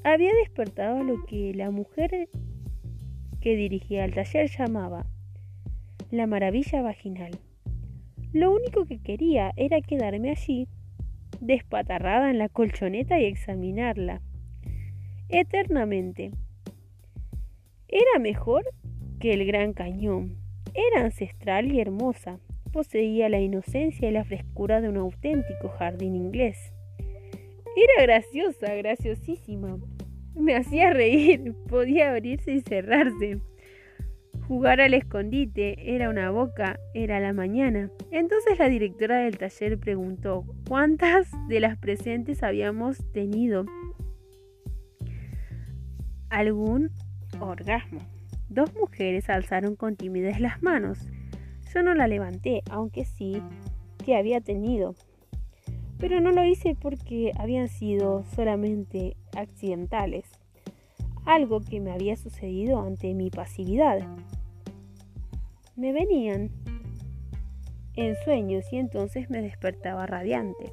[0.03, 2.29] Había despertado lo que la mujer
[3.41, 5.07] que dirigía el taller llamaba
[6.11, 7.39] La Maravilla Vaginal.
[8.33, 10.67] Lo único que quería era quedarme allí,
[11.41, 14.21] despatarrada en la colchoneta y examinarla.
[15.29, 16.33] Eternamente.
[17.87, 18.65] Era mejor
[19.21, 20.39] que el gran cañón.
[20.75, 22.41] Era ancestral y hermosa.
[22.73, 26.73] Poseía la inocencia y la frescura de un auténtico jardín inglés.
[27.77, 29.79] Era graciosa, graciosísima,
[30.35, 33.39] me hacía reír, podía abrirse y cerrarse.
[34.49, 37.91] Jugar al escondite era una boca, era la mañana.
[38.11, 43.65] Entonces la directora del taller preguntó cuántas de las presentes habíamos tenido
[46.29, 46.91] algún
[47.41, 48.01] orgasmo.
[48.49, 50.99] Dos mujeres alzaron con timidez las manos.
[51.75, 53.43] Yo no la levanté, aunque sí
[54.05, 54.95] que había tenido
[56.03, 60.25] pero no lo hice porque habían sido solamente accidentales,
[61.25, 64.01] algo que me había sucedido ante mi pasividad.
[65.77, 66.51] Me venían
[67.95, 70.73] en sueños y entonces me despertaba radiante.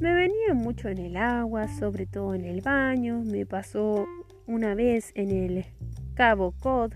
[0.00, 4.06] Me venían mucho en el agua, sobre todo en el baño, me pasó
[4.46, 5.66] una vez en el
[6.14, 6.94] Cabo Cod,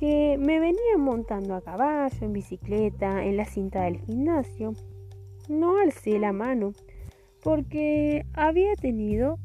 [0.00, 4.72] que me venían montando a caballo, en bicicleta, en la cinta del gimnasio,
[5.46, 6.72] no alcé la mano
[7.42, 9.38] porque había tenido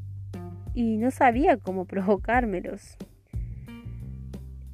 [0.72, 2.96] y no sabía cómo provocármelos.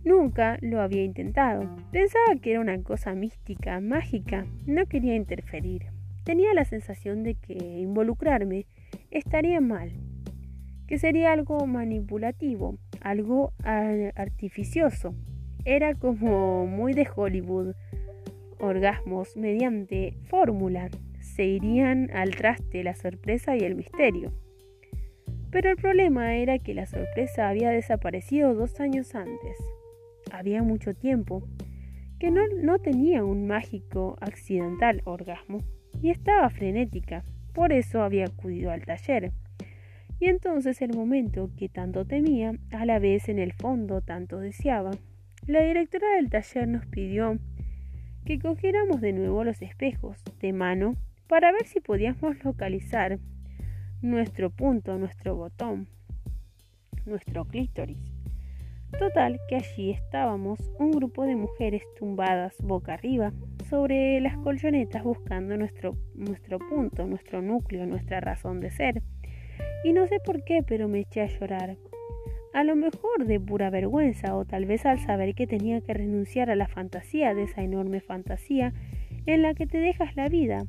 [0.05, 1.69] Nunca lo había intentado.
[1.91, 4.47] Pensaba que era una cosa mística, mágica.
[4.67, 5.87] No quería interferir.
[6.23, 8.67] Tenía la sensación de que involucrarme
[9.11, 9.91] estaría mal,
[10.87, 13.53] que sería algo manipulativo, algo
[14.15, 15.17] artificioso.
[15.65, 17.75] Era como muy de Hollywood,
[18.59, 24.33] orgasmos mediante fórmula, se irían al traste la sorpresa y el misterio.
[25.51, 29.57] Pero el problema era que la sorpresa había desaparecido dos años antes.
[30.33, 31.47] Había mucho tiempo
[32.19, 35.59] que no, no tenía un mágico accidental orgasmo
[36.01, 37.23] y estaba frenética.
[37.53, 39.33] Por eso había acudido al taller.
[40.19, 44.93] Y entonces el momento que tanto temía, a la vez en el fondo tanto deseaba.
[45.49, 47.37] La directora del taller nos pidió
[48.25, 50.95] que cogiéramos de nuevo los espejos de mano
[51.27, 53.19] para ver si podíamos localizar
[54.03, 55.89] nuestro punto, nuestro botón,
[57.07, 57.99] nuestro clítoris.
[58.97, 63.33] Total que allí estábamos un grupo de mujeres tumbadas boca arriba
[63.69, 69.03] sobre las colchonetas buscando nuestro, nuestro punto, nuestro núcleo, nuestra razón de ser.
[69.83, 71.77] Y no sé por qué, pero me eché a llorar.
[72.55, 76.51] A lo mejor de pura vergüenza o tal vez al saber que tenía que renunciar
[76.51, 78.75] a la fantasía de esa enorme fantasía
[79.25, 80.67] en la que te dejas la vida,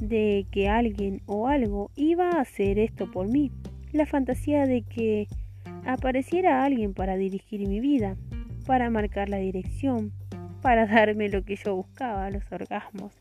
[0.00, 3.52] de que alguien o algo iba a hacer esto por mí,
[3.92, 5.26] la fantasía de que
[5.86, 8.16] apareciera alguien para dirigir mi vida,
[8.66, 10.12] para marcar la dirección,
[10.60, 13.12] para darme lo que yo buscaba, los orgasmos.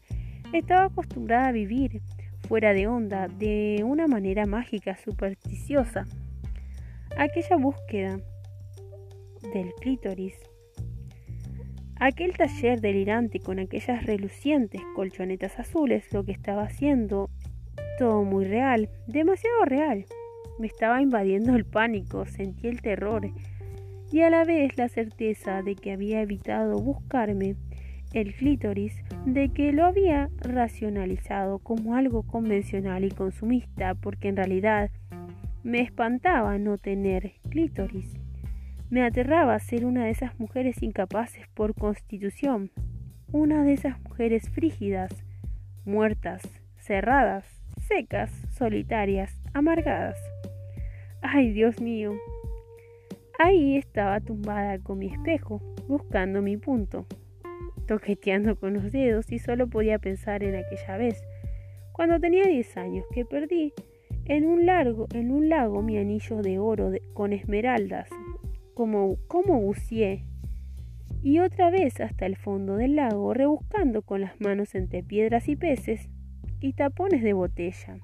[0.51, 2.01] Estaba acostumbrada a vivir
[2.47, 6.05] fuera de onda, de una manera mágica, supersticiosa.
[7.17, 8.19] Aquella búsqueda
[9.53, 10.35] del clítoris
[11.99, 17.29] Aquel taller delirante con aquellas relucientes colchonetas azules, lo que estaba haciendo,
[17.99, 20.05] todo muy real, demasiado real.
[20.59, 23.29] Me estaba invadiendo el pánico, sentí el terror
[24.11, 27.55] y a la vez la certeza de que había evitado buscarme
[28.13, 28.95] el clítoris,
[29.25, 34.91] de que lo había racionalizado como algo convencional y consumista, porque en realidad
[35.63, 38.11] me espantaba no tener clítoris.
[38.89, 42.69] Me aterraba ser una de esas mujeres incapaces por constitución,
[43.31, 45.11] una de esas mujeres frígidas,
[45.85, 46.41] muertas,
[46.77, 47.45] cerradas,
[47.87, 50.17] secas, solitarias, amargadas.
[51.21, 52.13] Ay, Dios mío.
[53.39, 57.07] Ahí estaba tumbada con mi espejo, buscando mi punto,
[57.87, 61.23] toqueteando con los dedos y solo podía pensar en aquella vez,
[61.93, 63.73] cuando tenía 10 años, que perdí
[64.25, 68.09] en un, largo, en un lago mi anillo de oro con esmeraldas
[68.73, 70.25] como, como buceé,
[71.21, 75.55] y otra vez hasta el fondo del lago, rebuscando con las manos entre piedras y
[75.55, 76.09] peces
[76.59, 77.97] y tapones de botella,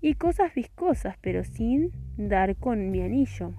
[0.00, 3.54] y cosas viscosas, pero sin dar con mi anillo.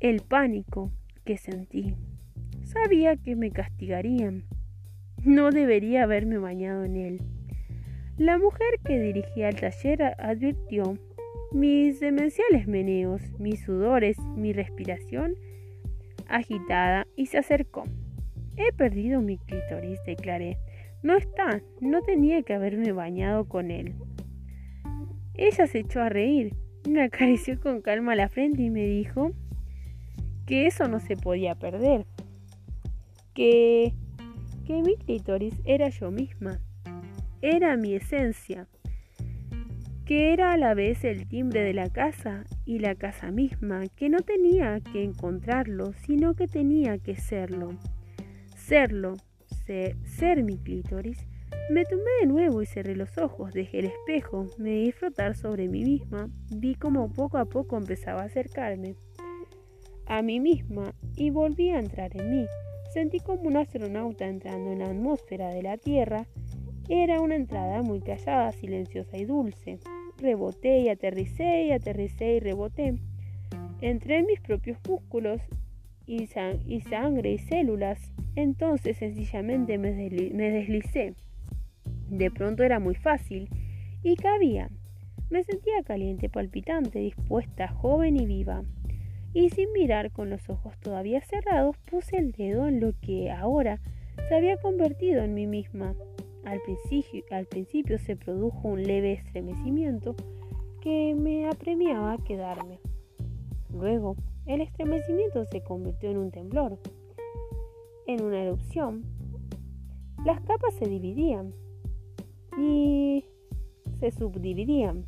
[0.00, 0.90] El pánico
[1.24, 1.96] que sentí.
[2.64, 4.44] Sabía que me castigarían.
[5.22, 7.22] No debería haberme bañado en él.
[8.16, 10.96] La mujer que dirigía el taller advirtió
[11.50, 15.34] mis demenciales meneos, mis sudores, mi respiración
[16.28, 17.84] agitada y se acercó.
[18.56, 20.58] He perdido mi clítoris, declaré.
[21.02, 23.94] No está, no tenía que haberme bañado con él.
[25.34, 26.54] Ella se echó a reír,
[26.88, 29.32] me acarició con calma la frente y me dijo
[30.46, 32.06] que eso no se podía perder,
[33.34, 33.92] que,
[34.66, 36.60] que mi clítoris era yo misma,
[37.44, 38.66] era mi esencia,
[40.06, 44.08] que era a la vez el timbre de la casa y la casa misma, que
[44.08, 47.70] no tenía que encontrarlo, sino que tenía que serlo.
[48.56, 49.16] Serlo,
[49.66, 51.26] ser, ser mi clítoris.
[51.68, 55.68] Me tumbé de nuevo y cerré los ojos, dejé el espejo, me di frotar sobre
[55.68, 58.96] mí misma, vi como poco a poco empezaba a acercarme
[60.06, 62.46] a mí misma y volví a entrar en mí.
[62.92, 66.26] Sentí como un astronauta entrando en la atmósfera de la Tierra.
[66.88, 69.78] Era una entrada muy callada, silenciosa y dulce
[70.18, 72.94] reboté y aterricé y aterricé y reboté.
[73.80, 75.40] Entré en mis propios músculos
[76.06, 78.12] y, sangre y células.
[78.36, 81.14] Entonces sencillamente me, me deslicé.
[82.08, 83.48] De pronto era muy fácil
[84.02, 84.70] y cabía.
[85.30, 88.62] Me sentía caliente, palpitante, dispuesta, joven y viva.
[89.32, 93.80] Y sin mirar con los ojos todavía cerrados, puse el dedo en lo que ahora
[94.28, 95.94] se había convertido en mí misma.
[96.44, 96.60] Al
[97.46, 100.14] principio, se produjo un leve estremecimiento
[100.80, 102.78] que me apremiaba a quedarme.
[103.72, 104.16] Luego,
[104.46, 106.78] el estremecimiento se convirtió en un temblor,
[108.06, 109.04] en una erupción.
[110.24, 111.54] Las capas se dividían
[112.58, 113.24] y
[113.98, 115.06] se subdividían.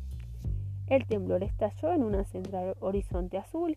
[0.87, 3.75] El temblor estalló en una central horizonte azul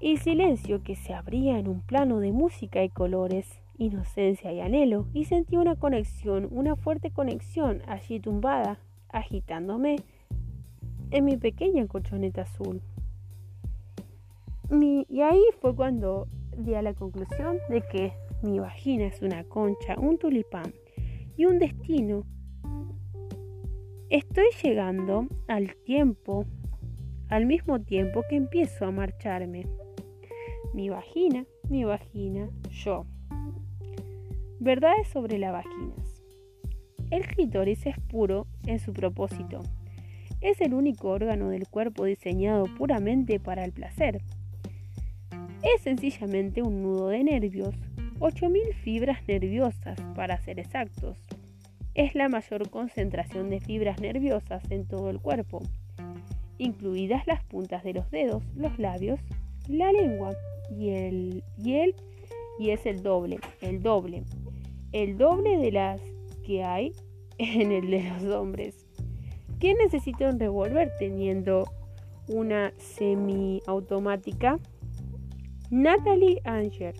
[0.00, 5.06] y silencio que se abría en un plano de música y colores inocencia y anhelo,
[5.12, 8.78] y sentí una conexión, una fuerte conexión allí tumbada,
[9.08, 9.96] agitándome
[11.10, 12.82] en mi pequeña colchoneta azul.
[14.70, 18.12] y ahí fue cuando di a la conclusión de que
[18.42, 20.72] mi vagina es una concha, un tulipán
[21.36, 22.24] y un destino.
[24.10, 26.44] Estoy llegando al tiempo,
[27.28, 29.66] al mismo tiempo que empiezo a marcharme.
[30.74, 33.06] Mi vagina, mi vagina, yo.
[34.62, 36.22] Verdades sobre las vaginas.
[37.10, 39.62] El clítoris es puro en su propósito.
[40.42, 44.20] Es el único órgano del cuerpo diseñado puramente para el placer.
[45.62, 47.74] Es sencillamente un nudo de nervios,
[48.18, 51.16] 8.000 fibras nerviosas para ser exactos.
[51.94, 55.62] Es la mayor concentración de fibras nerviosas en todo el cuerpo,
[56.58, 59.20] incluidas las puntas de los dedos, los labios,
[59.68, 60.34] la lengua
[60.70, 61.94] y el, y el
[62.58, 64.22] y es el doble, el doble
[64.92, 66.00] el doble de las
[66.44, 66.92] que hay
[67.38, 68.86] en el de los hombres.
[69.58, 71.64] ¿Qué necesita un revólver teniendo
[72.28, 74.58] una semiautomática?
[75.70, 76.94] Natalie Anger.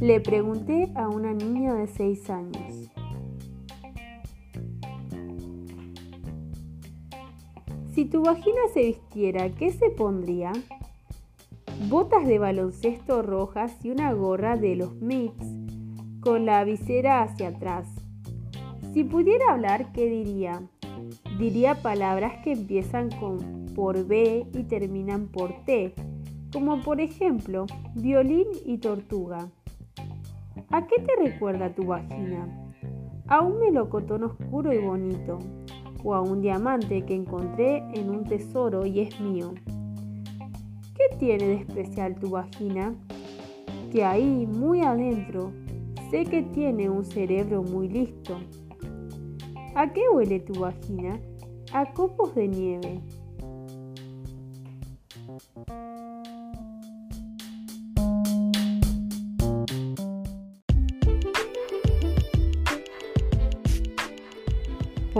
[0.00, 2.83] Le pregunté a una niña de 6 años.
[7.94, 10.50] Si tu vagina se vistiera, ¿qué se pondría?
[11.88, 15.46] Botas de baloncesto rojas y una gorra de los Mets
[16.20, 17.86] con la visera hacia atrás.
[18.92, 20.60] Si pudiera hablar, ¿qué diría?
[21.38, 25.94] Diría palabras que empiezan con por B y terminan por T,
[26.52, 29.50] como por ejemplo violín y tortuga.
[30.70, 32.72] ¿A qué te recuerda tu vagina?
[33.28, 35.38] A un melocotón oscuro y bonito,
[36.04, 39.54] o a un diamante que encontré en un tesoro y es mío.
[40.94, 42.94] ¿Qué tiene de especial tu vagina?
[43.90, 45.50] Que ahí, muy adentro,
[46.10, 48.38] sé que tiene un cerebro muy listo.
[49.74, 51.18] ¿A qué huele tu vagina?
[51.72, 53.00] A copos de nieve.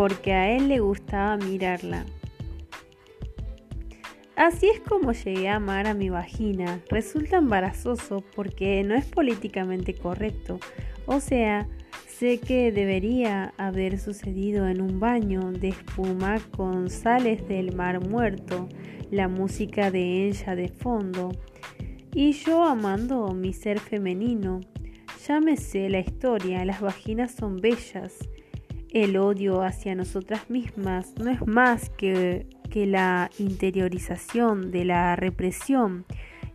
[0.05, 2.05] Porque a él le gustaba mirarla.
[4.37, 6.83] Así es como llegué a amar a mi vagina.
[6.91, 10.61] Resulta embarazoso porque no es políticamente correcto.
[11.07, 11.67] O sea,
[12.07, 18.69] sé que debería haber sucedido en un baño de espuma con sales del mar muerto,
[19.11, 21.33] la música de ella de fondo.
[22.13, 24.61] Y yo amando mi ser femenino.
[25.17, 28.19] Sé la historia, las vaginas son bellas.
[28.95, 36.07] El odio hacia nosotras mismas no es más que que la interiorización de la represión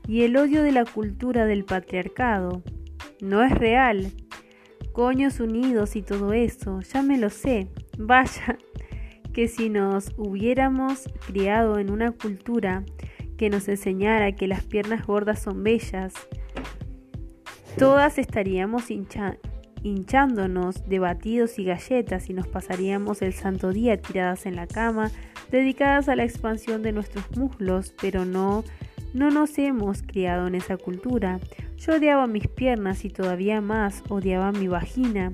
[0.06, 2.62] y el odio de la cultura del patriarcado.
[3.22, 4.12] No es real.
[4.92, 7.70] Coños unidos y todo eso, ya me lo sé.
[7.98, 8.58] Vaya,
[9.34, 12.84] que si nos hubiéramos criado en una cultura
[13.38, 16.14] que nos enseñara que las piernas gordas son bellas,
[17.78, 18.92] todas estaríamos
[19.84, 25.12] hinchándonos de batidos y galletas y nos pasaríamos el santo día tiradas en la cama
[25.52, 28.64] dedicadas a la expansión de nuestros muslos, pero no,
[29.14, 31.40] no nos hemos criado en esa cultura.
[31.78, 35.34] Yo odiaba mis piernas y todavía más odiaba mi vagina.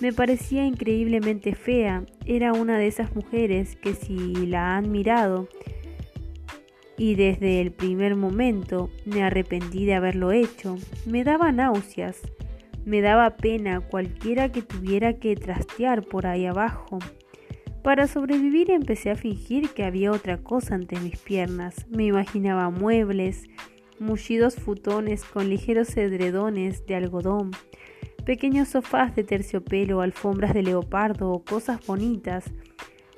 [0.00, 2.04] Me parecía increíblemente fea.
[2.26, 5.48] Era una de esas mujeres que si la han mirado
[6.96, 10.76] y desde el primer momento me arrepentí de haberlo hecho.
[11.06, 12.20] Me daba náuseas.
[12.84, 16.98] Me daba pena cualquiera que tuviera que trastear por ahí abajo.
[17.82, 21.86] Para sobrevivir empecé a fingir que había otra cosa ante mis piernas.
[21.88, 23.44] Me imaginaba muebles,
[23.98, 27.52] mullidos futones con ligeros edredones de algodón,
[28.24, 32.44] pequeños sofás de terciopelo, alfombras de leopardo o cosas bonitas,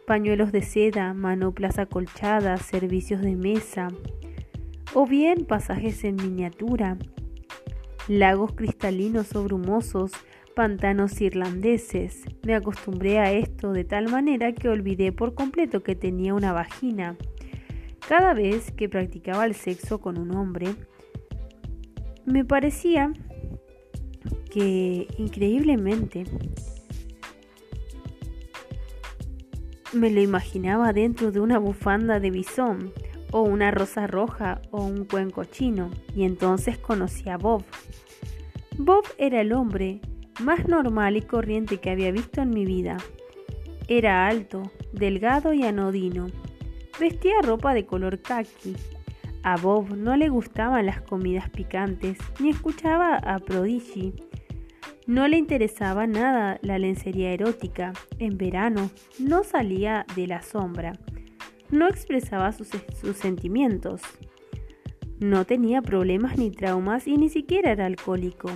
[0.06, 3.88] pañuelos de seda, manoplas acolchadas, servicios de mesa,
[4.94, 6.96] o bien pasajes en miniatura,
[8.08, 10.12] lagos cristalinos o brumosos,
[10.54, 12.24] pantanos irlandeses.
[12.42, 17.16] Me acostumbré a esto de tal manera que olvidé por completo que tenía una vagina.
[18.08, 20.68] Cada vez que practicaba el sexo con un hombre,
[22.24, 23.12] me parecía
[24.50, 26.24] que increíblemente
[29.92, 32.92] me lo imaginaba dentro de una bufanda de bisón
[33.32, 37.64] o una rosa roja o un cuenco chino y entonces conocí a Bob.
[38.78, 40.00] Bob era el hombre
[40.40, 42.98] más normal y corriente que había visto en mi vida.
[43.88, 46.26] Era alto, delgado y anodino.
[46.98, 48.76] Vestía ropa de color khaki.
[49.42, 54.12] A Bob no le gustaban las comidas picantes, ni escuchaba a Prodigy.
[55.06, 57.92] No le interesaba nada la lencería erótica.
[58.18, 60.94] En verano no salía de la sombra.
[61.70, 62.68] No expresaba sus,
[63.16, 64.00] sentimientos.
[65.18, 68.50] No tenía problemas ni traumas y ni siquiera era alcohólico.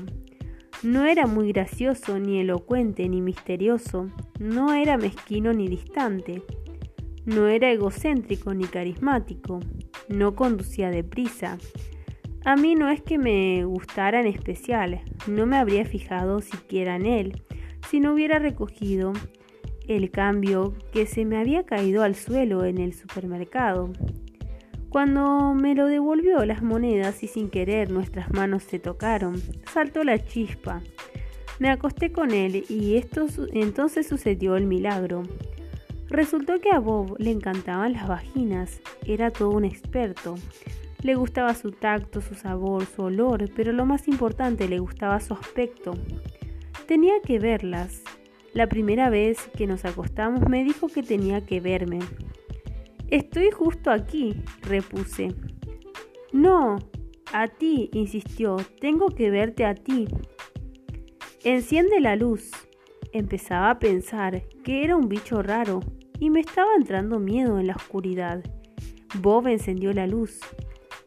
[0.82, 4.08] No era muy gracioso, ni elocuente, ni misterioso.
[4.38, 6.42] No era mezquino ni distante.
[7.24, 9.60] No era egocéntrico ni carismático.
[10.08, 11.58] No conducía deprisa.
[12.44, 15.02] A mí no es que me gustara en especial.
[15.26, 17.42] No me habría fijado siquiera en él
[17.88, 19.12] si no hubiera recogido
[19.90, 23.90] el cambio que se me había caído al suelo en el supermercado.
[24.88, 30.24] Cuando me lo devolvió las monedas y sin querer nuestras manos se tocaron, saltó la
[30.24, 30.80] chispa.
[31.58, 35.24] Me acosté con él y esto, entonces sucedió el milagro.
[36.08, 40.36] Resultó que a Bob le encantaban las vaginas, era todo un experto.
[41.02, 45.34] Le gustaba su tacto, su sabor, su olor, pero lo más importante, le gustaba su
[45.34, 45.94] aspecto.
[46.86, 48.04] Tenía que verlas.
[48.52, 52.00] La primera vez que nos acostamos me dijo que tenía que verme.
[53.08, 55.34] Estoy justo aquí, repuse.
[56.32, 56.78] No,
[57.32, 60.08] a ti, insistió, tengo que verte a ti.
[61.44, 62.50] Enciende la luz.
[63.12, 65.80] Empezaba a pensar que era un bicho raro
[66.18, 68.42] y me estaba entrando miedo en la oscuridad.
[69.20, 70.40] Bob encendió la luz.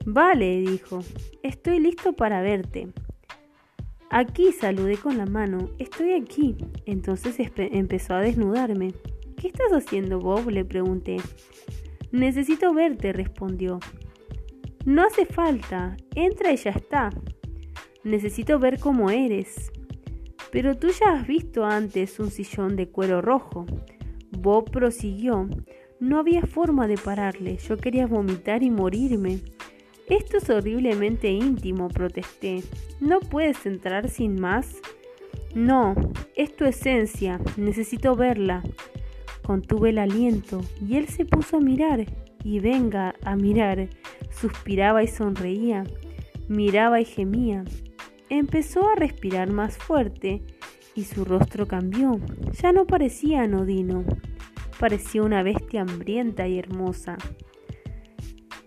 [0.05, 0.99] Vale, dijo,
[1.43, 2.87] estoy listo para verte.
[4.16, 5.72] Aquí saludé con la mano.
[5.80, 6.55] Estoy aquí.
[6.86, 8.93] Entonces empezó a desnudarme.
[9.38, 10.51] ¿Qué estás haciendo, Bob?
[10.51, 11.18] le pregunté.
[12.11, 13.80] Necesito verte, respondió.
[14.86, 15.97] No hace falta.
[16.14, 17.09] Entra y ya está.
[18.03, 19.72] Necesito ver cómo eres.
[20.51, 23.66] Pero tú ya has visto antes un sillón de cuero rojo.
[24.30, 25.49] Bob prosiguió.
[25.99, 27.57] No había forma de pararle.
[27.57, 29.39] Yo quería vomitar y morirme.
[30.14, 32.61] Esto es horriblemente íntimo, protesté.
[32.99, 34.76] ¿No puedes entrar sin más?
[35.55, 35.95] No,
[36.36, 37.39] es tu esencia.
[37.57, 38.61] Necesito verla.
[39.41, 42.05] Contuve el aliento y él se puso a mirar.
[42.43, 43.89] Y venga a mirar.
[44.30, 45.84] Suspiraba y sonreía.
[46.47, 47.64] Miraba y gemía.
[48.30, 50.43] Empezó a respirar más fuerte
[50.93, 52.20] y su rostro cambió.
[52.61, 54.03] Ya no parecía anodino,
[54.80, 57.18] parecía una bestia hambrienta y hermosa.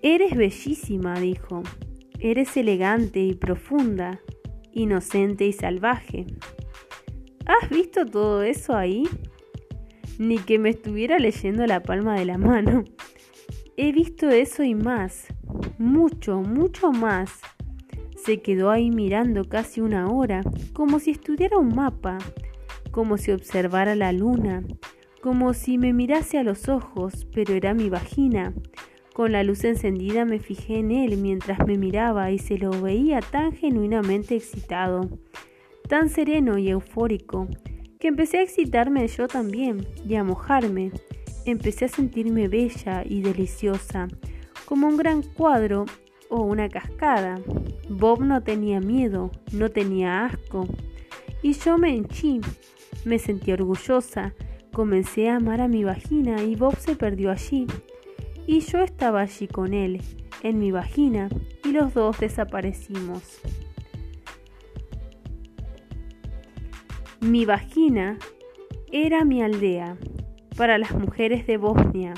[0.09, 1.65] Eres bellísima, dijo.
[2.21, 4.21] Eres elegante y profunda,
[4.71, 6.27] inocente y salvaje.
[7.45, 9.09] ¿Has visto todo eso ahí?
[10.21, 12.85] Ni que me estuviera leyendo la palma de la mano.
[13.77, 15.27] He visto eso y más,
[15.77, 17.41] mucho, mucho más.
[18.17, 20.43] Se quedó ahí mirando casi una hora,
[20.73, 22.19] como si estudiara un mapa,
[22.93, 24.63] como si observara la luna,
[25.21, 28.55] como si me mirase a los ojos, pero era mi vagina.
[29.17, 33.21] Con la luz encendida me fijé en él mientras me miraba y se lo veía
[33.21, 35.09] tan genuinamente excitado,
[35.89, 37.49] tan sereno y eufórico,
[37.99, 40.93] que empecé a excitarme yo también y a mojarme.
[41.47, 44.07] Empecé a sentirme bella y deliciosa,
[44.67, 45.87] como un gran cuadro
[46.29, 47.41] o una cascada.
[47.89, 50.69] Bob no tenía miedo, no tenía asco.
[51.41, 52.43] Y yo me henchí,
[53.07, 54.35] me sentí orgullosa,
[54.75, 57.67] comencé a amar a mi vagina y Bob se perdió allí.
[58.47, 60.01] Y yo estaba allí con él,
[60.43, 61.29] en mi vagina,
[61.65, 63.41] y los dos desaparecimos.
[67.21, 68.19] Mi vagina
[68.93, 69.97] era mi aldea
[70.57, 72.15] para las mujeres de Bosnia.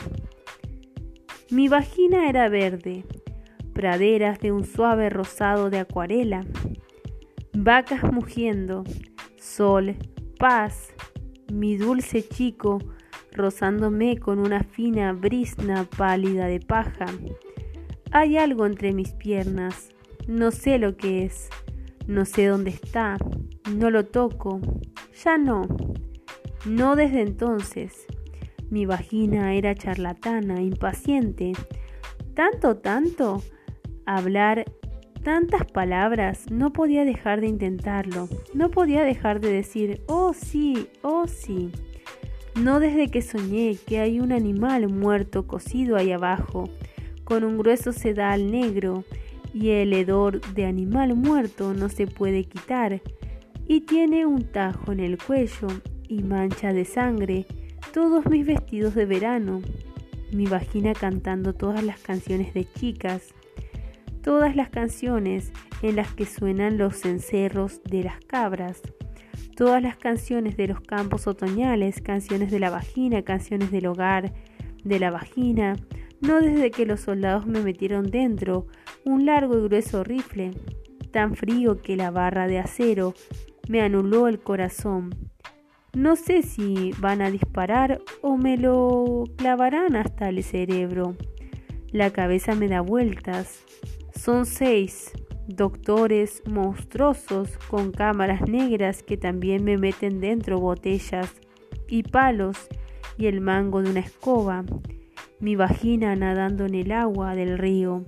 [1.50, 3.04] Mi vagina era verde,
[3.72, 6.44] praderas de un suave rosado de acuarela,
[7.54, 8.84] vacas mugiendo,
[9.38, 9.96] sol,
[10.38, 10.92] paz,
[11.50, 12.80] mi dulce chico
[13.38, 17.06] rozándome con una fina brisna pálida de paja.
[18.10, 19.90] Hay algo entre mis piernas,
[20.26, 21.48] no sé lo que es,
[22.06, 23.16] no sé dónde está,
[23.74, 24.60] no lo toco,
[25.24, 25.66] ya no,
[26.66, 28.06] no desde entonces.
[28.70, 31.52] Mi vagina era charlatana, impaciente,
[32.34, 33.42] tanto, tanto,
[34.04, 34.66] hablar
[35.22, 41.26] tantas palabras, no podía dejar de intentarlo, no podía dejar de decir, oh sí, oh
[41.26, 41.70] sí.
[42.60, 46.68] No desde que soñé que hay un animal muerto cocido ahí abajo,
[47.22, 49.04] con un grueso sedal negro,
[49.54, 53.00] y el hedor de animal muerto no se puede quitar,
[53.68, 55.68] y tiene un tajo en el cuello
[56.08, 57.46] y mancha de sangre
[57.92, 59.62] todos mis vestidos de verano,
[60.32, 63.34] mi vagina cantando todas las canciones de chicas,
[64.22, 65.52] todas las canciones
[65.82, 68.82] en las que suenan los cencerros de las cabras,
[69.58, 74.32] todas las canciones de los campos otoñales, canciones de la vagina, canciones del hogar,
[74.84, 75.74] de la vagina,
[76.20, 78.68] no desde que los soldados me metieron dentro
[79.04, 80.52] un largo y grueso rifle,
[81.10, 83.14] tan frío que la barra de acero
[83.68, 85.10] me anuló el corazón.
[85.92, 91.16] No sé si van a disparar o me lo clavarán hasta el cerebro.
[91.90, 93.64] La cabeza me da vueltas,
[94.14, 95.12] son seis
[95.48, 101.32] doctores monstruosos con cámaras negras que también me meten dentro botellas
[101.88, 102.68] y palos
[103.16, 104.64] y el mango de una escoba.
[105.40, 108.04] Mi vagina nadando en el agua del río,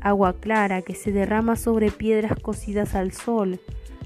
[0.00, 3.58] agua clara que se derrama sobre piedras cocidas al sol,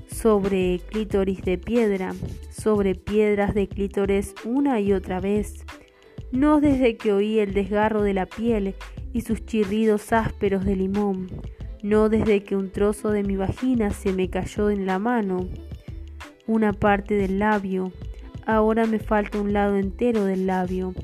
[0.07, 2.14] sobre clítoris de piedra,
[2.51, 5.64] sobre piedras de clítores una y otra vez.
[6.30, 8.74] No desde que oí el desgarro de la piel
[9.12, 11.28] y sus chirridos ásperos de limón,
[11.87, 15.49] no desde que un trozo de mi vagina se me cayó en la mano,
[16.49, 17.93] una parte del labio,
[18.45, 20.95] ahora me falta un lado entero del labio.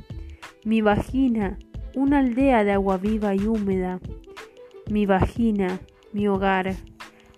[0.64, 1.56] Mi vagina,
[1.94, 4.00] una aldea de agua viva y húmeda.
[4.90, 5.78] Mi vagina,
[6.12, 6.74] mi hogar,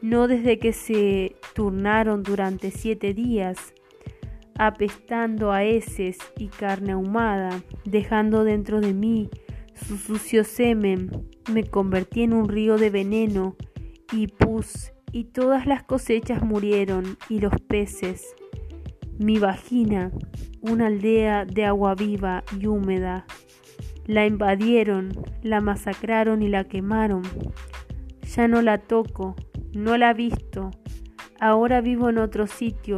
[0.00, 3.74] no desde que se turnaron durante siete días,
[4.56, 9.28] apestando a heces y carne ahumada, dejando dentro de mí
[9.74, 13.56] su sucio semen, me convertí en un río de veneno
[14.12, 18.34] y pus, y todas las cosechas murieron, y los peces.
[19.18, 20.10] Mi vagina,
[20.60, 23.26] una aldea de agua viva y húmeda,
[24.06, 27.22] la invadieron, la masacraron y la quemaron.
[28.34, 29.36] Ya no la toco,
[29.72, 30.70] no la visto,
[31.40, 32.96] Ahora vivo en otro sitio,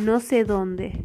[0.00, 1.04] no sé dónde.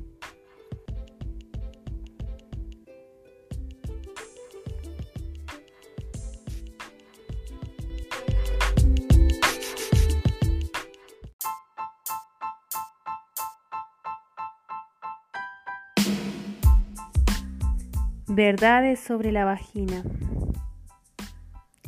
[18.35, 20.01] Verdades sobre la vagina.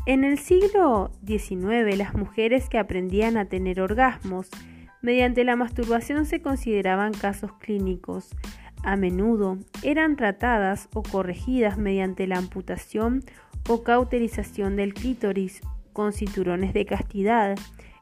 [0.06, 4.52] En el siglo XIX, las mujeres que aprendían a tener orgasmos
[5.02, 8.30] mediante la masturbación se consideraban casos clínicos.
[8.84, 13.24] A menudo eran tratadas o corregidas mediante la amputación
[13.68, 15.62] o cauterización del clítoris
[15.93, 17.56] con cinturones de castidad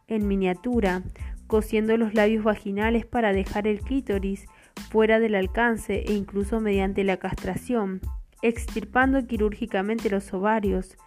[0.09, 1.01] en miniatura,
[1.47, 4.47] cosiendo los labios vaginales para dejar el clítoris
[4.91, 8.01] fuera del alcance e incluso mediante la castración,
[8.43, 10.97] extirpando quirúrgicamente los ovarios,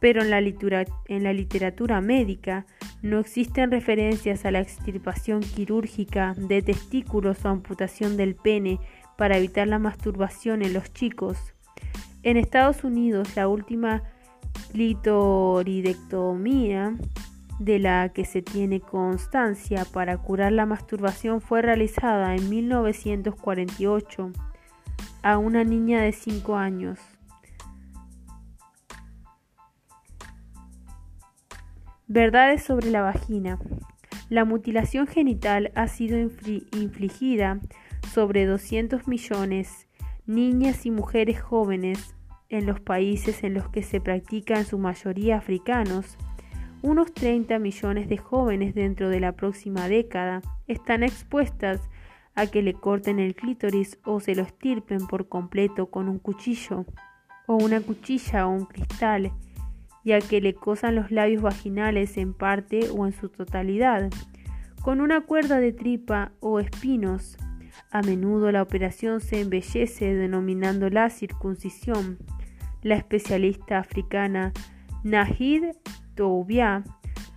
[0.00, 0.40] pero en la,
[1.32, 2.66] literatura, médica
[3.00, 8.80] no existen referencias a la extirpación quirúrgica de testículos o amputación del pene
[9.16, 11.54] para evitar la masturbación en los chicos.
[12.22, 14.02] En Estados Unidos, la última
[14.72, 16.94] clitoridectomía
[17.58, 24.32] de la que se tiene constancia para curar la masturbación fue realizada en 1948
[25.24, 27.00] a una niña de 5 años.
[32.06, 33.58] Verdades sobre la vagina.
[34.28, 37.58] La mutilación genital ha sido infligida
[38.12, 39.88] sobre 200 millones
[40.26, 42.14] niñas y mujeres jóvenes
[42.50, 46.18] en los países en los que se practica en su mayoría africanos.
[46.82, 51.80] Unos 30 millones de jóvenes dentro de la próxima década están expuestas
[52.34, 56.84] a que le corten el clítoris o se lo estirpen por completo con un cuchillo
[57.46, 59.32] o una cuchilla o un cristal
[60.02, 64.10] y a que le cosan los labios vaginales en parte o en su totalidad,
[64.82, 67.38] con una cuerda de tripa o espinos.
[67.90, 72.18] A menudo la operación se embellece denominándola circuncisión.
[72.82, 74.52] La especialista africana
[75.04, 75.64] Nahid
[76.14, 76.84] Toubia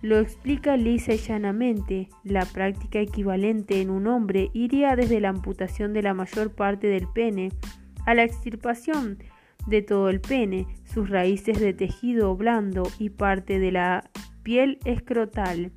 [0.02, 2.08] lo explica lisa y llanamente.
[2.24, 7.08] La práctica equivalente en un hombre iría desde la amputación de la mayor parte del
[7.08, 7.50] pene
[8.06, 9.18] a la extirpación
[9.66, 14.10] de todo el pene, sus raíces de tejido blando y parte de la
[14.42, 15.72] piel escrotal.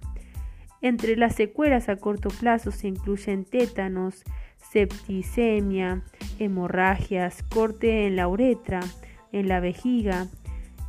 [0.82, 4.24] Entre las secuelas a corto plazo se incluyen tétanos,
[4.58, 6.04] septicemia,
[6.40, 8.80] hemorragias, corte en la uretra,
[9.32, 10.28] en la vejiga,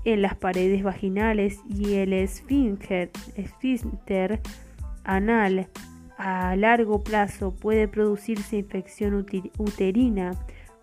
[0.05, 3.11] en las paredes vaginales y el esfínter,
[5.05, 5.69] anal.
[6.19, 9.27] A largo plazo puede producirse infección
[9.59, 10.33] uterina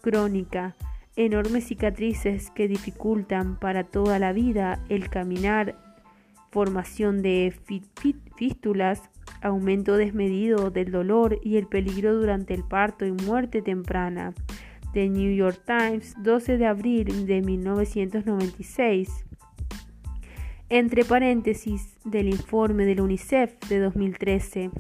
[0.02, 0.76] crónica,
[1.16, 5.76] enormes cicatrices que dificultan para toda la vida el caminar,
[6.52, 7.54] formación de
[8.36, 9.10] fístulas,
[9.42, 14.34] aumento desmedido del dolor y el peligro durante el parto y muerte temprana.
[14.94, 19.26] The New York Times, 12 de abril de 1996.
[20.70, 24.72] Entre paréntesis del informe del UNICEF de 2013.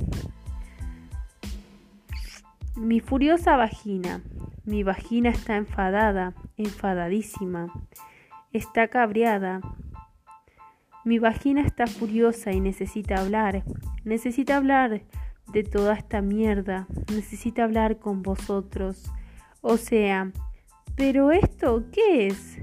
[2.76, 4.22] Mi furiosa vagina.
[4.66, 7.68] Mi vagina está enfadada, enfadadísima.
[8.53, 9.62] Está cabreada.
[11.05, 13.64] Mi vagina está furiosa y necesita hablar.
[14.05, 15.01] Necesita hablar
[15.51, 16.88] de toda esta mierda.
[17.12, 19.12] Necesita hablar con vosotros.
[19.62, 20.32] O sea,
[20.95, 22.57] ¿pero esto qué es?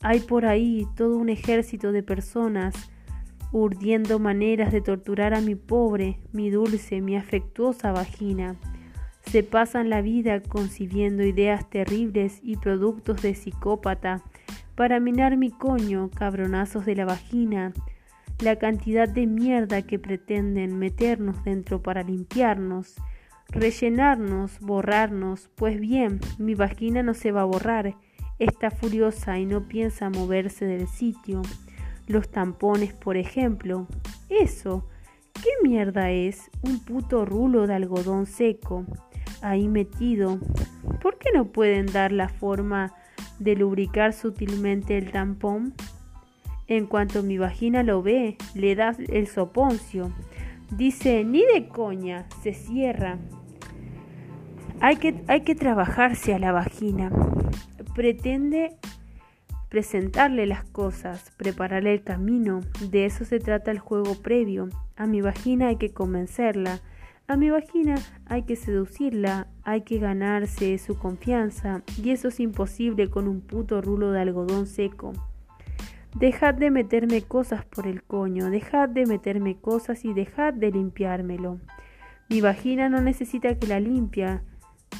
[0.00, 2.74] Hay por ahí todo un ejército de personas
[3.52, 8.56] urdiendo maneras de torturar a mi pobre, mi dulce, mi afectuosa vagina
[9.32, 14.22] se pasan la vida concibiendo ideas terribles y productos de psicópata
[14.74, 17.72] para minar mi coño, cabronazos de la vagina,
[18.40, 22.96] la cantidad de mierda que pretenden meternos dentro para limpiarnos,
[23.52, 27.94] rellenarnos, borrarnos, pues bien, mi vagina no se va a borrar,
[28.38, 31.42] está furiosa y no piensa moverse del sitio.
[32.08, 33.86] Los tampones, por ejemplo,
[34.28, 34.88] eso,
[35.34, 36.50] ¿qué mierda es?
[36.62, 38.84] Un puto rulo de algodón seco
[39.42, 40.38] ahí metido.
[41.00, 42.94] ¿Por qué no pueden dar la forma
[43.38, 45.74] de lubricar sutilmente el tampón?
[46.68, 50.12] En cuanto mi vagina lo ve, le da el soponcio.
[50.70, 53.18] Dice, ni de coña, se cierra.
[54.82, 57.10] Hay que, hay que trabajarse a la vagina.
[57.94, 58.76] Pretende
[59.70, 62.60] presentarle las cosas, prepararle el camino.
[62.90, 64.68] De eso se trata el juego previo.
[64.96, 66.82] A mi vagina hay que convencerla
[67.28, 67.94] a mi vagina
[68.26, 73.80] hay que seducirla, hay que ganarse su confianza, y eso es imposible con un puto
[73.80, 75.12] rulo de algodón seco.
[76.14, 81.58] Dejad de meterme cosas por el coño, dejad de meterme cosas y dejad de limpiármelo.
[82.28, 84.42] Mi vagina no necesita que la limpia,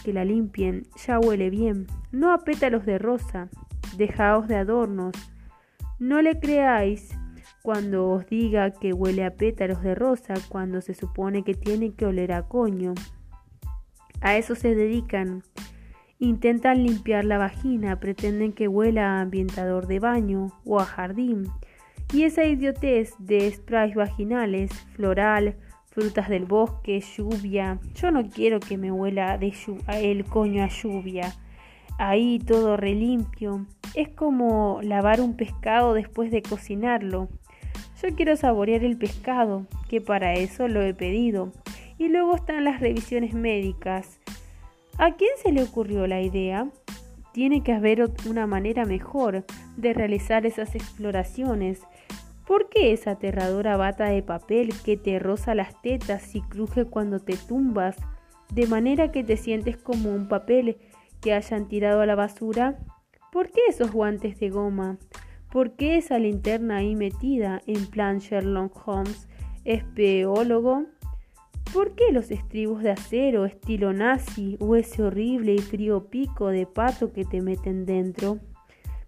[0.05, 1.87] que la limpien, ya huele bien.
[2.11, 3.49] No a pétalos de rosa,
[3.97, 5.15] dejaos de adornos.
[5.99, 7.17] No le creáis
[7.63, 12.07] cuando os diga que huele a pétalos de rosa cuando se supone que tiene que
[12.07, 12.95] oler a coño.
[14.21, 15.43] A eso se dedican.
[16.19, 21.49] Intentan limpiar la vagina, pretenden que huela a ambientador de baño o a jardín.
[22.13, 25.57] Y esa idiotez de sprays vaginales, floral,
[25.93, 27.79] frutas del bosque, lluvia.
[27.95, 29.53] Yo no quiero que me huela de
[29.95, 31.35] el coño a lluvia.
[31.99, 33.67] Ahí todo relimpio.
[33.95, 37.29] Es como lavar un pescado después de cocinarlo.
[38.03, 41.53] Yo quiero saborear el pescado, que para eso lo he pedido.
[41.99, 44.19] Y luego están las revisiones médicas.
[44.99, 46.69] ¿A quién se le ocurrió la idea?
[47.33, 49.45] Tiene que haber una manera mejor
[49.77, 51.83] de realizar esas exploraciones.
[52.53, 57.19] ¿Por qué esa aterradora bata de papel que te roza las tetas y cruje cuando
[57.19, 57.97] te tumbas,
[58.53, 60.77] de manera que te sientes como un papel
[61.23, 62.77] que hayan tirado a la basura?
[63.33, 64.99] ¿Por qué esos guantes de goma?
[65.51, 69.29] ¿Por qué esa linterna ahí metida en plan Sherlock Holmes,
[69.65, 70.85] espeólogo?
[71.73, 76.67] ¿Por qué los estribos de acero estilo nazi o ese horrible y frío pico de
[76.67, 78.41] pato que te meten dentro?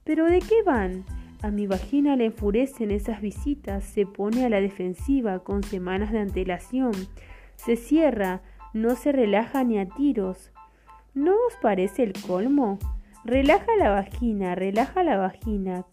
[0.03, 1.05] ¿Pero de qué van?
[1.45, 6.21] A mi vagina le enfurecen esas visitas, se pone a la defensiva con semanas de
[6.21, 6.93] antelación,
[7.55, 8.41] se cierra,
[8.73, 10.53] no se relaja ni a tiros.
[11.13, 12.79] ¿No os parece el colmo?
[13.27, 15.85] Relaja la vagina, relaja la vagina.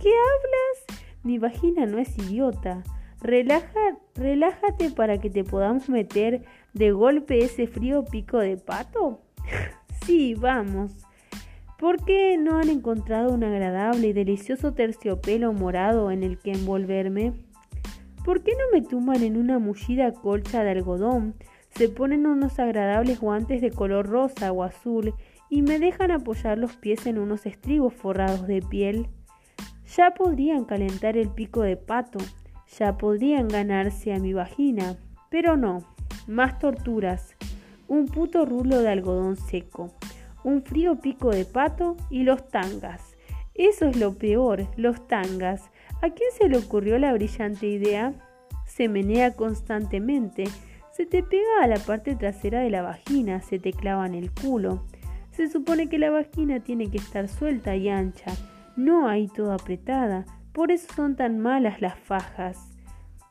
[0.00, 1.02] ¿Qué hablas?
[1.22, 2.82] Mi vagina no es idiota.
[3.20, 9.20] Relaja, relájate para que te podamos meter de golpe ese frío pico de pato.
[10.06, 11.05] sí, vamos.
[11.78, 17.34] ¿Por qué no han encontrado un agradable y delicioso terciopelo morado en el que envolverme?
[18.24, 21.34] ¿Por qué no me tumban en una mullida colcha de algodón,
[21.68, 25.12] se ponen unos agradables guantes de color rosa o azul
[25.50, 29.08] y me dejan apoyar los pies en unos estribos forrados de piel?
[29.94, 32.20] Ya podrían calentar el pico de pato,
[32.78, 34.96] ya podrían ganarse a mi vagina,
[35.28, 35.84] pero no,
[36.26, 37.36] más torturas,
[37.86, 39.92] un puto rulo de algodón seco,
[40.46, 43.16] un frío pico de pato y los tangas.
[43.54, 45.70] Eso es lo peor, los tangas.
[46.02, 48.14] ¿A quién se le ocurrió la brillante idea?
[48.64, 50.44] Se menea constantemente,
[50.92, 54.30] se te pega a la parte trasera de la vagina, se te clava en el
[54.30, 54.84] culo.
[55.32, 58.32] Se supone que la vagina tiene que estar suelta y ancha,
[58.76, 60.26] no ahí toda apretada.
[60.52, 62.72] Por eso son tan malas las fajas.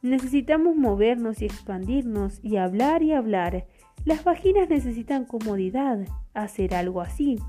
[0.01, 3.67] Necesitamos movernos y expandirnos y hablar y hablar.
[4.05, 5.99] Las vaginas necesitan comodidad,
[6.35, 7.39] hacer algo así,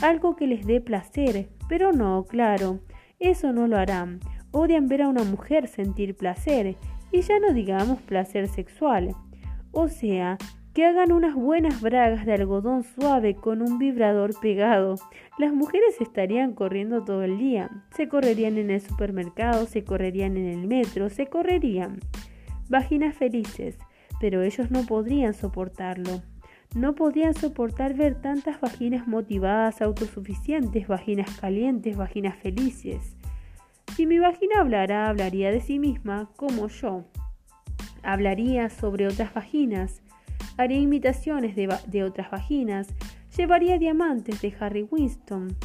[0.00, 2.80] algo que les dé placer, pero no, claro,
[3.18, 4.20] eso no lo harán.
[4.50, 6.76] Odian ver a una mujer sentir placer,
[7.12, 9.14] y ya no digamos placer sexual.
[9.72, 10.38] O sea,
[10.72, 14.94] que hagan unas buenas bragas de algodón suave con un vibrador pegado.
[15.38, 17.70] Las mujeres estarían corriendo todo el día.
[17.94, 22.00] Se correrían en el supermercado, se correrían en el metro, se correrían.
[22.70, 23.76] Vaginas felices,
[24.20, 26.22] pero ellos no podrían soportarlo.
[26.74, 33.16] No podrían soportar ver tantas vaginas motivadas, autosuficientes, vaginas calientes, vaginas felices.
[33.96, 37.06] Si mi vagina hablara, hablaría de sí misma como yo.
[38.02, 40.00] Hablaría sobre otras vaginas
[40.60, 42.88] haría imitaciones de, otras vaginas,
[43.36, 45.56] llevaría diamantes de Harry Winston.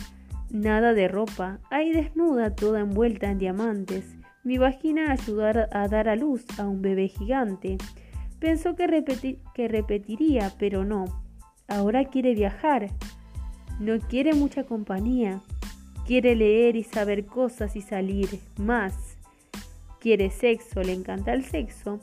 [0.49, 4.15] Nada de ropa, ahí desnuda toda envuelta en diamantes.
[4.43, 7.77] Mi vagina ayudar a dar a luz a un bebé gigante.
[8.45, 11.05] Pensó que, que repetiría, pero no.
[11.67, 12.91] Ahora quiere viajar.
[13.79, 15.41] No quiere mucha compañía.
[16.05, 19.17] Quiere leer y saber cosas y salir más.
[19.99, 22.01] Quiere sexo, le encanta el sexo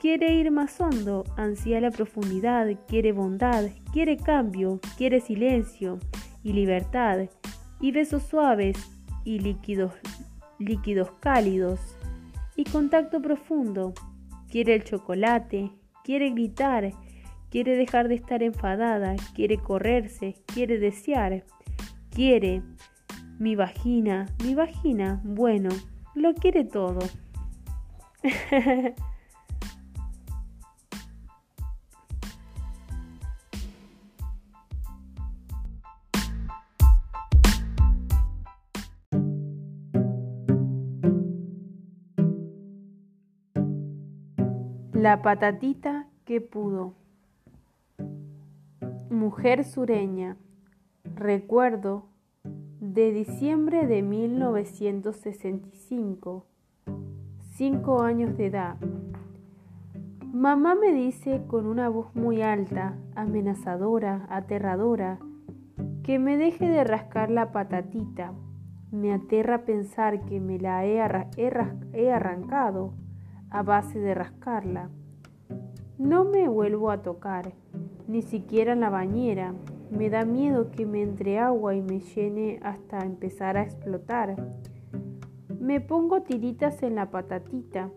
[0.00, 5.98] Quiere ir más hondo, ansía la profundidad, quiere bondad, quiere cambio, quiere silencio
[6.42, 7.28] y libertad,
[7.82, 8.78] y besos suaves
[9.24, 9.92] y líquidos,
[10.58, 11.80] líquidos cálidos,
[12.56, 13.92] y contacto profundo.
[14.50, 15.70] Quiere el chocolate,
[16.04, 16.92] quiere gritar,
[17.50, 21.44] quiere dejar de estar enfadada, quiere correrse, quiere desear,
[22.10, 22.62] quiere
[23.38, 25.70] mi vagina, mi vagina, bueno,
[26.14, 27.00] lo quiere todo.
[45.02, 46.94] La patatita que pudo.
[49.10, 50.36] Mujer sureña.
[51.16, 52.04] Recuerdo
[52.44, 56.46] de diciembre de 1965,
[57.50, 58.76] cinco años de edad.
[60.32, 65.18] Mamá me dice con una voz muy alta, amenazadora, aterradora,
[66.04, 68.34] que me deje de rascar la patatita.
[68.92, 71.02] Me aterra pensar que me la he,
[71.92, 73.01] he arrancado
[73.52, 74.88] a base de rascarla.
[75.98, 77.52] No me vuelvo a tocar,
[78.08, 79.54] ni siquiera en la bañera.
[79.90, 84.36] Me da miedo que me entre agua y me llene hasta empezar a explotar.
[85.60, 87.90] Me pongo tiritas en la patatita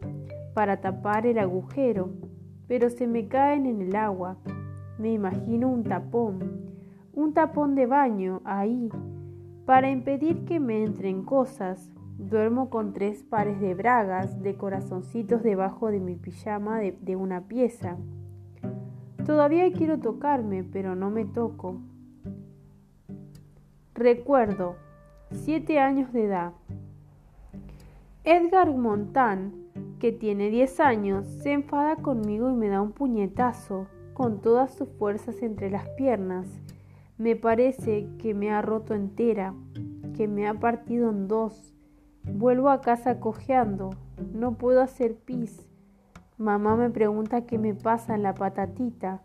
[0.53, 2.09] para tapar el agujero,
[2.67, 4.37] pero se me caen en el agua.
[4.99, 6.73] Me imagino un tapón,
[7.13, 8.89] un tapón de baño ahí,
[9.65, 11.94] para impedir que me entren cosas.
[12.17, 17.97] Duermo con tres pares de bragas de corazoncitos debajo de mi pijama de, una pieza.
[19.25, 21.81] Todavía quiero tocarme, pero no me toco.
[23.93, 24.77] Recuerdo,
[25.31, 26.53] siete años de edad.
[28.23, 29.53] Edgar Montán,
[29.99, 34.87] que tiene diez años, se enfada conmigo y me da un puñetazo con todas sus
[34.97, 36.47] fuerzas entre las piernas.
[37.17, 39.53] Me parece que me ha roto entera,
[40.15, 41.74] que me ha partido en dos.
[42.31, 43.91] Vuelvo a casa cojeando,
[44.33, 45.67] no puedo hacer pis.
[46.37, 49.21] Mamá me pregunta qué me pasa en la patatita.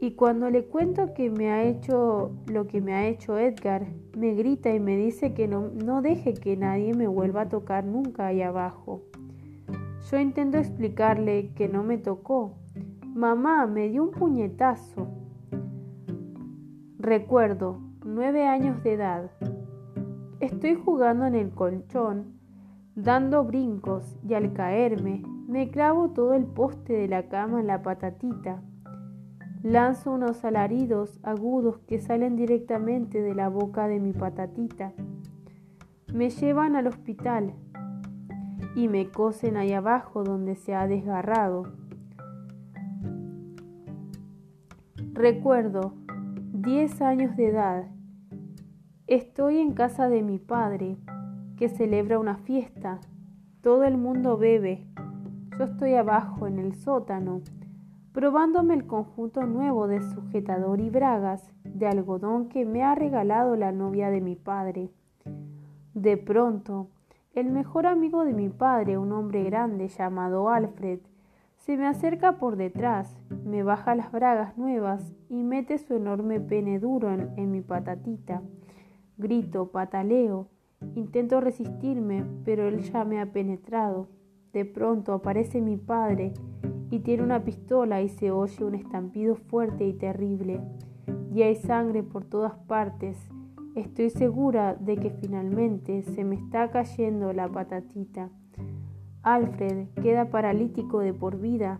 [0.00, 3.86] Y cuando le cuento que me ha hecho lo que me ha hecho Edgar,
[4.16, 7.84] me grita y me dice que no, no deje que nadie me vuelva a tocar
[7.84, 9.02] nunca ahí abajo.
[10.10, 12.56] Yo intento explicarle que no me tocó.
[13.06, 15.06] Mamá me dio un puñetazo.
[16.98, 19.30] Recuerdo, nueve años de edad.
[20.42, 22.40] Estoy jugando en el colchón,
[22.96, 27.80] dando brincos y al caerme me clavo todo el poste de la cama en la
[27.82, 28.60] patatita.
[29.62, 34.92] Lanzo unos alaridos agudos que salen directamente de la boca de mi patatita.
[36.12, 37.54] Me llevan al hospital
[38.74, 41.72] y me cosen ahí abajo donde se ha desgarrado.
[45.12, 45.94] Recuerdo,
[46.52, 47.91] 10 años de edad.
[49.12, 50.96] Estoy en casa de mi padre,
[51.58, 52.98] que celebra una fiesta.
[53.60, 54.86] Todo el mundo bebe,
[55.58, 57.42] yo estoy abajo en el sótano,
[58.14, 63.70] probándome el conjunto nuevo de sujetador y bragas de algodón que me ha regalado la
[63.70, 64.88] novia de mi padre.
[65.92, 66.88] De pronto,
[67.34, 71.00] el mejor amigo de mi padre, un hombre grande llamado Alfred,
[71.58, 76.78] se me acerca por detrás, me baja las bragas nuevas y mete su enorme pene
[76.78, 78.40] duro en, en mi patatita.
[79.22, 80.48] Grito, pataleo,
[80.96, 84.08] intento resistirme, pero él ya me ha penetrado.
[84.52, 86.34] De pronto aparece mi padre
[86.90, 90.60] y tiene una pistola y se oye un estampido fuerte y terrible.
[91.32, 93.16] Y hay sangre por todas partes.
[93.76, 98.28] Estoy segura de que finalmente se me está cayendo la patatita.
[99.22, 101.78] Alfred queda paralítico de por vida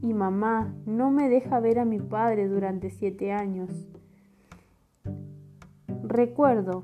[0.00, 3.89] y mamá no me deja ver a mi padre durante siete años.
[6.10, 6.82] Recuerdo,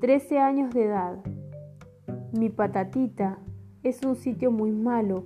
[0.00, 1.18] 13 años de edad.
[2.32, 3.38] Mi patatita
[3.84, 5.22] es un sitio muy malo,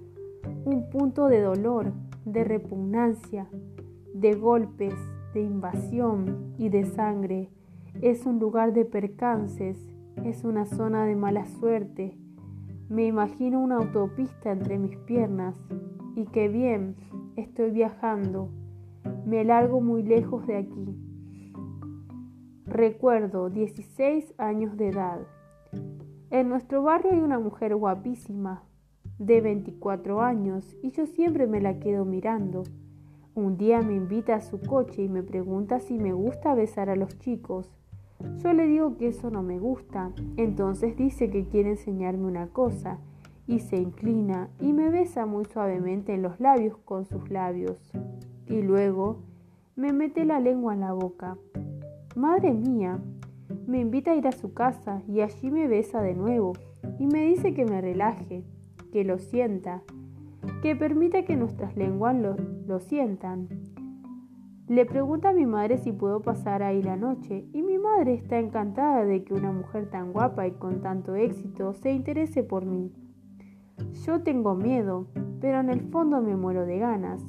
[0.67, 1.95] un punto de dolor,
[2.27, 3.49] de repugnancia,
[4.13, 4.93] de golpes,
[5.33, 7.49] de invasión y de sangre.
[8.03, 9.79] Es un lugar de percances,
[10.23, 12.15] es una zona de mala suerte.
[12.91, 15.57] Me imagino una autopista entre mis piernas
[16.15, 16.95] y qué bien,
[17.37, 18.51] estoy viajando.
[19.25, 21.10] Me largo muy lejos de aquí.
[22.71, 25.19] Recuerdo 16 años de edad.
[26.31, 28.63] En nuestro barrio hay una mujer guapísima,
[29.19, 32.63] de 24 años, y yo siempre me la quedo mirando.
[33.35, 36.95] Un día me invita a su coche y me pregunta si me gusta besar a
[36.95, 37.69] los chicos.
[38.39, 43.01] Yo le digo que eso no me gusta, entonces dice que quiere enseñarme una cosa,
[43.49, 47.81] y se inclina y me besa muy suavemente en los labios con sus labios,
[48.47, 49.19] y luego
[49.75, 51.37] me mete la lengua en la boca.
[52.17, 52.99] Madre mía,
[53.69, 56.55] me invita a ir a su casa y allí me besa de nuevo
[56.99, 58.45] y me dice que me relaje,
[58.93, 59.83] que lo sienta,
[60.61, 62.35] que permita que nuestras lenguas lo,
[62.67, 63.49] lo sientan.
[64.67, 68.41] Le pregunta a mi madre si puedo pasar ahí la noche y mi madre está
[68.41, 72.93] encantada de que una mujer tan guapa y con tanto éxito se interese por mí.
[74.05, 75.07] Yo tengo miedo,
[75.41, 77.23] pero en el fondo me muero de ganas.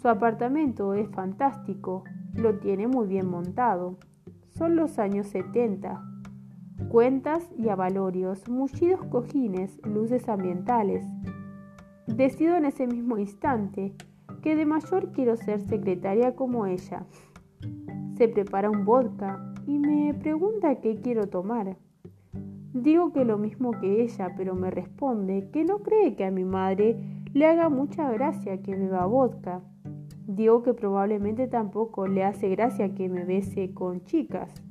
[0.00, 3.98] Su apartamento es fantástico, lo tiene muy bien montado.
[4.48, 6.02] Son los años 70.
[6.88, 11.06] Cuentas y avalorios, mullidos cojines, luces ambientales.
[12.06, 13.94] Decido en ese mismo instante
[14.42, 17.06] que de mayor quiero ser secretaria como ella.
[18.16, 21.76] Se prepara un vodka y me pregunta qué quiero tomar.
[22.72, 26.44] Digo que lo mismo que ella, pero me responde que no cree que a mi
[26.44, 26.96] madre
[27.32, 29.60] le haga mucha gracia que beba vodka.
[30.32, 34.62] Digo que probablemente tampoco le hace gracia que me bese con chicas.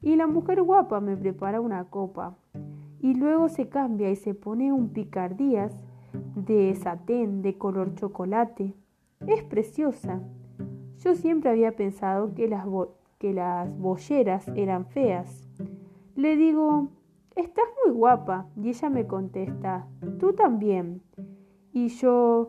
[0.00, 2.36] Y la mujer guapa me prepara una copa.
[3.00, 5.76] Y luego se cambia y se pone un picardías
[6.36, 8.72] de satén de color chocolate.
[9.26, 10.22] Es preciosa.
[10.98, 12.64] Yo siempre había pensado que las,
[13.18, 15.44] que las bolleras eran feas.
[16.14, 16.90] Le digo,
[17.34, 18.46] estás muy guapa.
[18.62, 19.88] Y ella me contesta,
[20.20, 21.02] tú también.
[21.72, 22.48] Y yo,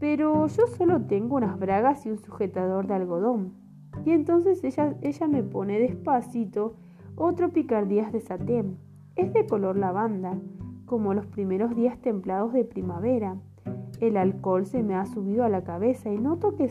[0.00, 3.52] pero yo solo tengo unas bragas y un sujetador de algodón.
[4.04, 6.74] Y entonces ella, ella me pone despacito
[7.16, 8.78] otro picardías de satén.
[9.14, 10.38] Es de color lavanda,
[10.86, 13.36] como los primeros días templados de primavera.
[14.00, 16.70] El alcohol se me ha subido a la cabeza y noto que,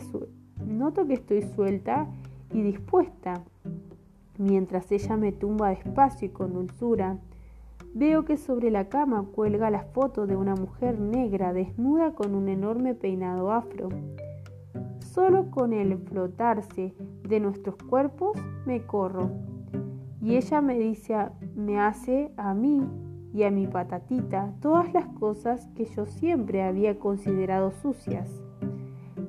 [0.66, 2.08] noto que estoy suelta
[2.52, 3.44] y dispuesta.
[4.38, 7.18] Mientras ella me tumba despacio y con dulzura,
[7.94, 12.48] veo que sobre la cama cuelga la foto de una mujer negra desnuda con un
[12.48, 13.88] enorme peinado afro.
[15.00, 16.94] Solo con el flotarse
[17.28, 19.30] de nuestros cuerpos me corro.
[20.22, 21.16] Y ella me dice,
[21.56, 22.80] me hace a mí
[23.32, 28.30] y a mi patatita todas las cosas que yo siempre había considerado sucias.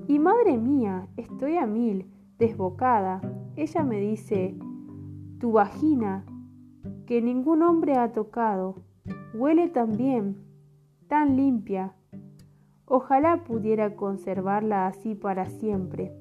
[0.08, 3.22] Y madre mía, estoy a mil, desbocada.
[3.56, 4.56] Ella me dice,
[5.40, 6.26] tu vagina,
[7.12, 8.76] que ningún hombre ha tocado,
[9.34, 10.38] huele tan bien,
[11.10, 11.94] tan limpia.
[12.86, 16.14] Ojalá pudiera conservarla así para siempre.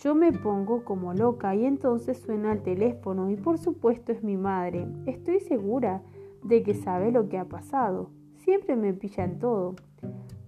[0.00, 4.36] Yo me pongo como loca y entonces suena el teléfono y por supuesto es mi
[4.36, 4.88] madre.
[5.06, 6.02] Estoy segura
[6.42, 8.10] de que sabe lo que ha pasado.
[8.38, 9.76] Siempre me pilla en todo.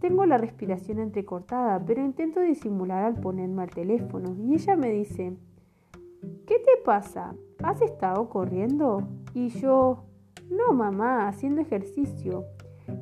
[0.01, 5.37] Tengo la respiración entrecortada, pero intento disimular al ponerme al teléfono y ella me dice,
[6.47, 7.35] ¿qué te pasa?
[7.63, 9.03] ¿Has estado corriendo?
[9.35, 10.05] Y yo,
[10.51, 12.45] no mamá, haciendo ejercicio.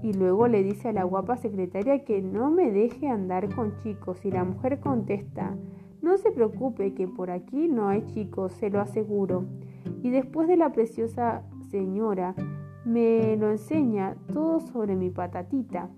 [0.02, 4.24] Y luego le dice a la guapa secretaria que no me deje andar con chicos
[4.24, 5.56] y la mujer contesta,
[6.02, 9.44] no se preocupe que por aquí no hay chicos, se lo aseguro.
[10.02, 12.34] Y después de la preciosa señora
[12.84, 15.90] me lo enseña todo sobre mi patatita.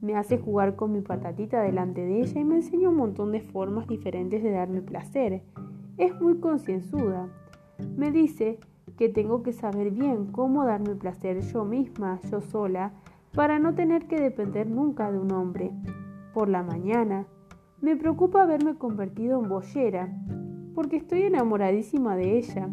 [0.00, 3.40] Me hace jugar con mi patatita delante de ella y me enseña un montón de
[3.40, 5.42] formas diferentes de darme placer.
[5.96, 7.28] Es muy concienzuda.
[7.96, 8.58] Me dice
[8.96, 12.92] que tengo que saber bien cómo darme placer yo misma, yo sola,
[13.32, 15.70] para no tener que depender nunca de un hombre.
[16.32, 17.26] Por la mañana,
[17.80, 20.08] me preocupa haberme convertido en boyera,
[20.74, 22.68] porque estoy enamoradísima de ella.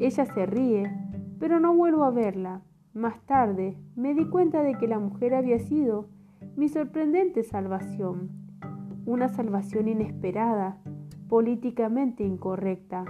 [0.00, 0.92] Ella se ríe,
[1.38, 2.62] pero no vuelvo a verla.
[2.94, 6.08] Más tarde me di cuenta de que la mujer había sido
[6.56, 8.30] mi sorprendente salvación,
[9.06, 10.80] una salvación inesperada,
[11.34, 13.04] políticamente incorrecta.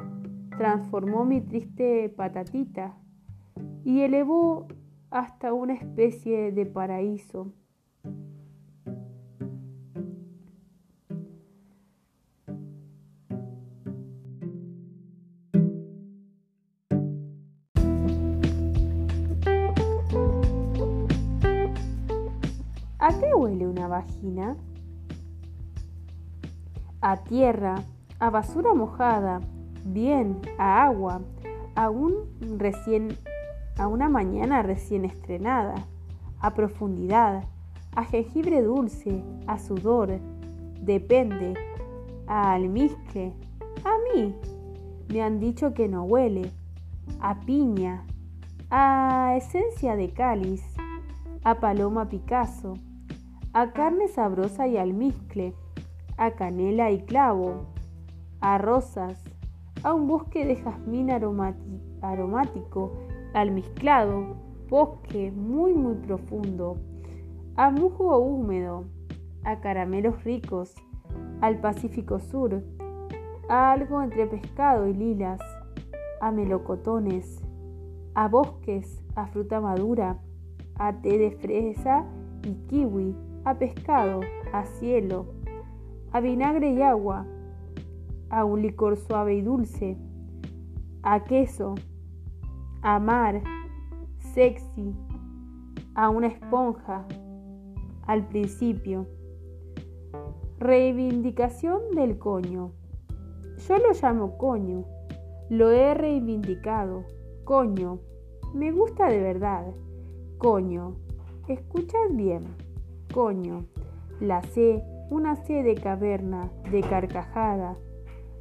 [0.57, 2.97] Transformó mi triste patatita
[3.85, 4.67] y elevó
[5.11, 7.53] hasta una especie de paraíso.
[22.99, 24.57] ¿A qué huele una vagina?
[27.03, 27.85] A tierra,
[28.19, 29.41] a basura mojada,
[29.85, 31.21] bien, a agua,
[31.75, 31.91] a
[32.59, 33.17] recién
[33.79, 35.75] a una mañana recién estrenada,
[36.41, 37.45] a profundidad,
[37.97, 40.21] a jengibre dulce, a sudor,
[40.81, 41.55] depende,
[42.27, 43.33] a almizcle,
[43.85, 44.35] a mí.
[45.09, 46.51] Me han dicho que no huele,
[47.21, 48.05] a piña,
[48.71, 50.63] a esencia de cáliz,
[51.43, 52.75] a paloma Picasso,
[53.53, 55.55] a carne sabrosa y almizcle,
[56.17, 57.74] a canela y clavo,
[58.45, 59.19] a rosas,
[59.83, 61.11] a un bosque de jazmín
[62.03, 62.93] aromático,
[63.33, 64.37] almizclado,
[64.69, 66.77] bosque muy muy profundo,
[67.57, 68.85] a musgo húmedo,
[69.45, 70.75] a caramelos ricos,
[71.41, 72.63] al Pacífico Sur,
[73.49, 75.41] a algo entre pescado y lilas,
[76.21, 77.41] a melocotones,
[78.15, 80.19] a bosques, a fruta madura,
[80.79, 82.05] a té de fresa
[82.43, 83.17] y kiwi,
[83.47, 84.21] a pescado,
[84.53, 85.29] a cielo,
[86.13, 87.27] a vinagre y agua,
[88.35, 89.97] a un licor suave y dulce,
[91.05, 91.77] a queso,
[92.83, 93.43] a mar,
[94.19, 94.93] sexy,
[95.95, 97.07] a una esponja,
[98.07, 99.07] al principio.
[100.59, 102.73] Reivindicación del coño.
[103.69, 104.85] Yo lo llamo coño,
[105.49, 107.05] lo he reivindicado,
[107.45, 108.01] coño,
[108.53, 109.65] me gusta de verdad,
[110.39, 110.97] coño,
[111.47, 112.43] escuchad bien.
[113.13, 113.67] Coño,
[114.19, 117.77] la C, una C de caverna, de carcajada,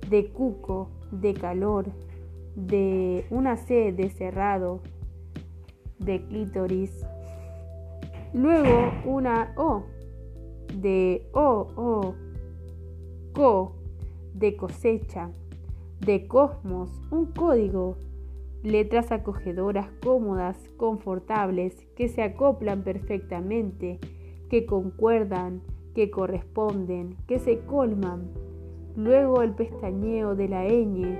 [0.10, 1.86] de cuco, de calor,
[2.56, 4.82] de una C de cerrado
[6.00, 7.06] de clítoris,
[8.34, 9.84] luego una O
[10.76, 12.16] de O, O,
[13.34, 13.76] Co
[14.34, 15.32] de cosecha,
[16.00, 17.98] de cosmos, un código,
[18.64, 24.00] letras acogedoras, cómodas, confortables, que se acoplan perfectamente,
[24.50, 25.62] que concuerdan,
[25.94, 28.32] que corresponden, que se colman.
[28.95, 31.18] Luego el pestañeo de la ñ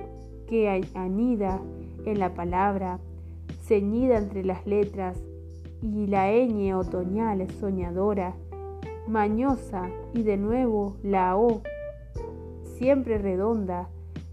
[0.48, 1.60] que anida
[2.06, 3.00] en la palabra,
[3.62, 5.18] ceñida entre las letras,
[5.82, 8.36] y la ñ otoñal soñadora,
[9.08, 11.62] mañosa, y de nuevo la O,
[12.78, 13.90] siempre redonda,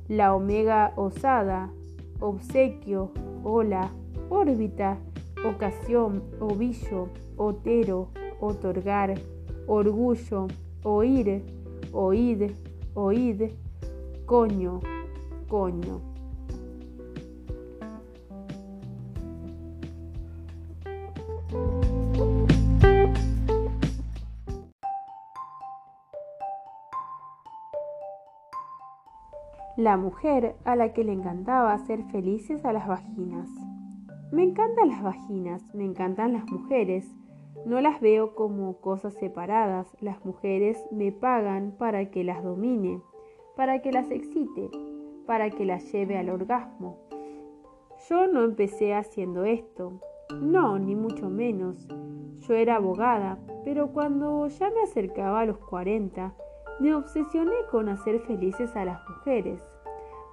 [0.08, 1.70] la omega osada,
[2.20, 3.10] obsequio,
[3.42, 3.90] ola,
[4.28, 4.98] órbita,
[5.44, 8.08] ocasión, ovillo, otero,
[8.40, 9.14] otorgar,
[9.66, 10.48] orgullo,
[10.82, 11.42] oír,
[11.92, 12.50] oíd,
[12.94, 13.52] oíd,
[14.26, 14.80] coño,
[15.48, 16.00] coño.
[29.76, 33.48] La mujer a la que le encantaba hacer felices a las vaginas.
[34.30, 37.10] Me encantan las vaginas, me encantan las mujeres,
[37.66, 39.86] no las veo como cosas separadas.
[40.00, 43.00] Las mujeres me pagan para que las domine,
[43.56, 44.70] para que las excite,
[45.26, 46.98] para que las lleve al orgasmo.
[48.08, 50.00] Yo no empecé haciendo esto.
[50.40, 51.86] No, ni mucho menos.
[52.38, 56.34] Yo era abogada, pero cuando ya me acercaba a los 40,
[56.80, 59.62] me obsesioné con hacer felices a las mujeres.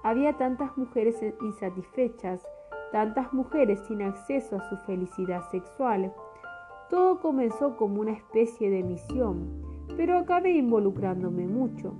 [0.02, 2.42] Había tantas mujeres insatisfechas,
[2.90, 6.12] tantas mujeres sin acceso a su felicidad sexual,
[6.90, 9.48] todo comenzó como una especie de misión,
[9.96, 11.94] pero acabé involucrándome mucho.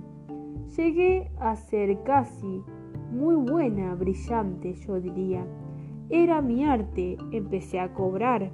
[0.75, 2.63] Llegué a ser casi
[3.11, 5.45] muy buena, brillante, yo diría.
[6.09, 8.51] Era mi arte, empecé a cobrar.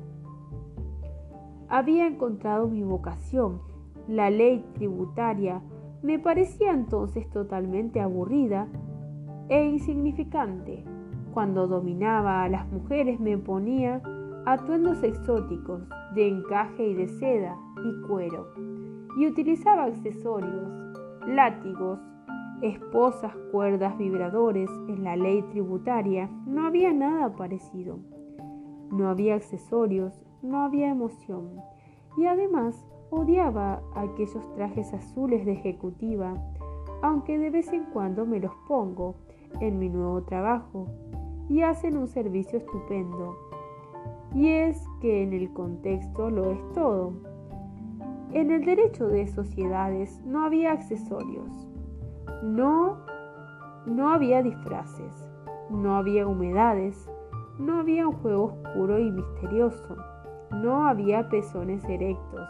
[1.68, 3.62] Había encontrado mi vocación.
[4.08, 5.62] La ley tributaria
[6.02, 8.68] me parecía entonces totalmente aburrida
[9.50, 10.84] e insignificante.
[11.34, 14.02] Cuando dominaba a las mujeres me ponía
[14.46, 15.82] atuendos exóticos
[16.14, 18.48] de encaje y de seda y cuero,
[19.18, 20.70] y utilizaba accesorios,
[21.28, 22.00] látigos,
[22.62, 24.70] esposas, cuerdas, vibradores.
[24.88, 28.00] En la ley tributaria no había nada parecido.
[28.92, 31.50] No había accesorios, no había emoción.
[32.18, 36.34] Y además odiaba aquellos trajes azules de ejecutiva,
[37.02, 39.16] aunque de vez en cuando me los pongo
[39.60, 40.88] en mi nuevo trabajo
[41.50, 43.36] y hacen un servicio estupendo
[44.34, 47.14] y es que en el contexto lo es todo.
[48.32, 51.68] En el derecho de sociedades no había accesorios,
[52.44, 52.98] no,
[53.86, 55.30] no había disfraces,
[55.70, 57.10] no había humedades,
[57.60, 59.96] no había un juego oscuro y misterioso,
[60.52, 62.48] no había pezones erectos,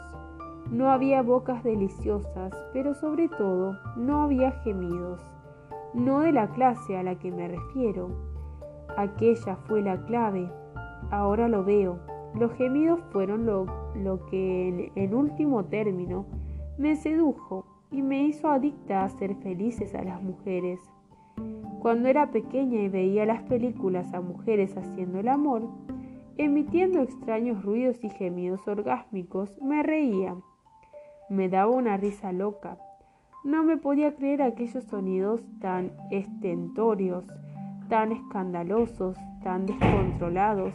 [0.72, 5.22] no había bocas deliciosas, pero sobre todo no había gemidos,
[5.93, 8.10] no de la clase a la que me refiero.
[8.97, 10.49] Aquella fue la clave
[11.16, 11.98] Ahora lo veo.
[12.34, 16.26] Los gemidos fueron lo, que en, último término
[16.78, 20.82] me sedujo y me hizo adicta a ser felices a las mujeres.
[21.80, 25.70] Cuando era pequeña y veía las películas a mujeres haciendo el amor,
[26.38, 30.36] emitiendo extraños ruidos y gemidos orgásmicos, me reía.
[31.30, 32.78] Me daba una risa loca.
[33.46, 37.24] No me podía creer aquellos sonidos tan estentorios,
[37.88, 40.74] tan escandalosos, tan descontrolados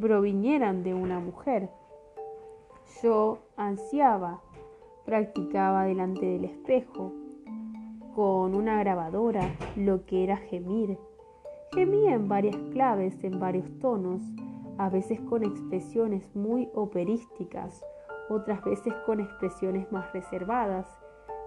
[0.00, 1.70] provinieran de una mujer.
[3.02, 4.40] Yo ansiaba,
[5.04, 7.12] practicaba delante del espejo,
[8.14, 10.98] con una grabadora, lo que era gemir.
[11.72, 14.22] Gemía en varias claves, en varios tonos,
[14.78, 17.84] a veces con expresiones muy operísticas,
[18.28, 20.86] otras veces con expresiones más reservadas,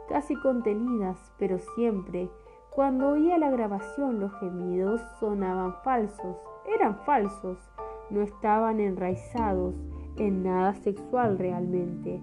[0.07, 2.29] casi contenidas, pero siempre,
[2.69, 6.37] cuando oía la grabación, los gemidos sonaban falsos,
[6.73, 7.57] eran falsos,
[8.11, 9.75] no estaban enraizados
[10.17, 12.21] en nada sexual realmente,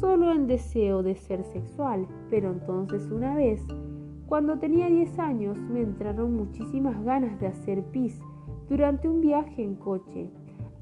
[0.00, 2.06] solo en deseo de ser sexual.
[2.30, 3.64] Pero entonces una vez,
[4.26, 8.20] cuando tenía 10 años, me entraron muchísimas ganas de hacer pis
[8.68, 10.30] durante un viaje en coche.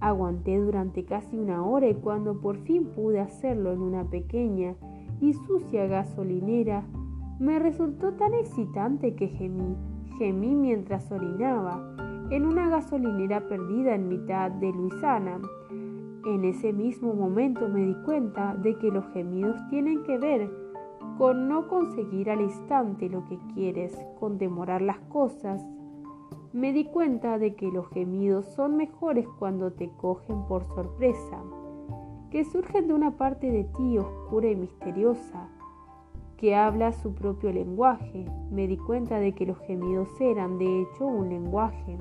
[0.01, 4.75] Aguanté durante casi una hora y cuando por fin pude hacerlo en una pequeña
[5.21, 6.85] y sucia gasolinera,
[7.39, 9.77] me resultó tan excitante que gemí,
[10.19, 11.94] gemí mientras orinaba
[12.31, 15.41] en una gasolinera perdida en mitad de Luisiana.
[16.27, 20.51] En ese mismo momento me di cuenta de que los gemidos tienen que ver
[21.19, 25.65] con no conseguir al instante lo que quieres, con demorar las cosas,
[26.53, 31.43] Me di cuenta de que los gemidos son mejores cuando te cogen por sorpresa,
[32.31, 35.49] que surgen de una parte de ti oscura y misteriosa,
[36.37, 38.25] que habla su propio lenguaje.
[38.53, 41.99] Me di cuenta de que los gemidos eran, de hecho, un lenguaje.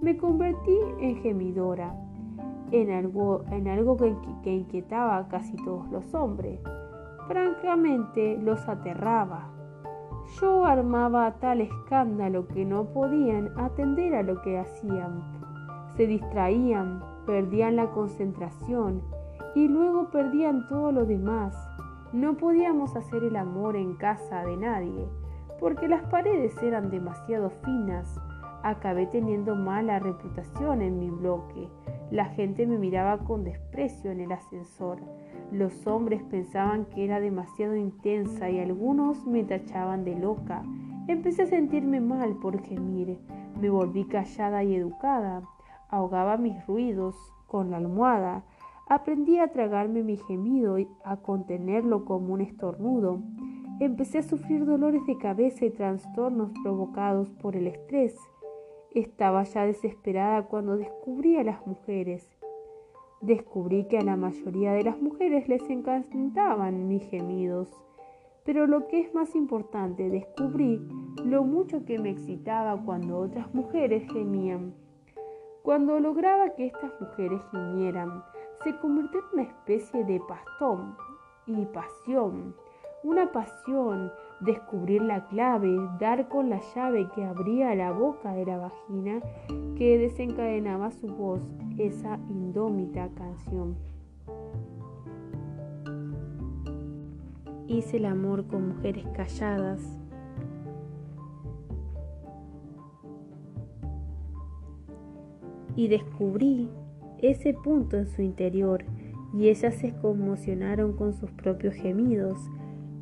[0.00, 1.92] Me convertí en gemidora,
[2.70, 6.60] en algo, en algo que, que inquietaba a casi todos los hombres.
[7.26, 9.50] Francamente, los aterraba.
[10.40, 15.22] Yo armaba tal escándalo que no podían atender a lo que hacían.
[15.96, 19.02] Se distraían, perdían la concentración
[19.54, 21.56] y luego perdían todo lo demás.
[22.12, 25.08] No podíamos hacer el amor en casa de nadie,
[25.58, 28.20] porque las paredes eran demasiado finas.
[28.62, 31.68] Acabé teniendo mala reputación en mi bloque.
[32.10, 34.98] La gente me miraba con desprecio en el ascensor.
[35.52, 40.62] Los hombres pensaban que era demasiado intensa y algunos me tachaban de loca.
[41.06, 43.18] Empecé a sentirme mal por gemir.
[43.60, 45.42] Me volví callada y educada.
[45.88, 47.16] Ahogaba mis ruidos
[47.46, 48.44] con la almohada.
[48.88, 53.20] Aprendí a tragarme mi gemido y a contenerlo como un estornudo.
[53.80, 58.16] Empecé a sufrir dolores de cabeza y trastornos provocados por el estrés.
[58.98, 62.28] Estaba ya desesperada cuando descubrí a las mujeres.
[63.20, 67.68] Descubrí que a la mayoría de las mujeres les encantaban mis gemidos.
[68.44, 70.80] Pero lo que es más importante, descubrí
[71.24, 74.74] lo mucho que me excitaba cuando otras mujeres gemían.
[75.62, 78.24] Cuando lograba que estas mujeres gimieran,
[78.64, 80.96] se convirtió en una especie de pastón
[81.46, 82.56] y pasión,
[83.04, 88.58] una pasión, descubrir la clave, dar con la llave que abría la boca de la
[88.58, 89.20] vagina
[89.76, 91.40] que desencadenaba su voz,
[91.76, 93.76] esa indómita canción.
[97.66, 99.98] Hice el amor con mujeres calladas.
[105.76, 106.68] Y descubrí
[107.18, 108.84] ese punto en su interior
[109.32, 112.38] y ellas se conmocionaron con sus propios gemidos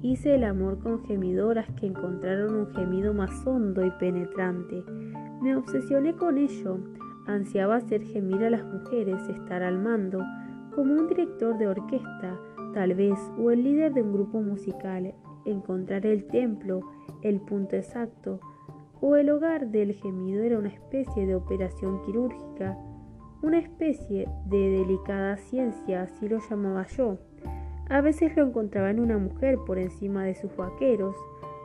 [0.03, 4.85] Hice el amor con gemidoras que encontraron un gemido más hondo y penetrante.
[5.41, 6.79] Me obsesioné con ello.
[7.27, 10.23] Ansiaba hacer gemir a las mujeres, estar al mando,
[10.75, 12.39] como un director de orquesta,
[12.75, 15.15] tal vez, o el líder de un grupo musical,
[15.47, 16.81] encontrar el templo,
[17.23, 18.39] el punto exacto,
[19.01, 22.79] o el hogar del gemido era una especie de operación quirúrgica,
[23.43, 27.19] una especie de delicada ciencia, así lo llamaba yo.
[27.89, 31.17] A veces lo encontraba en una mujer por encima de sus vaqueros,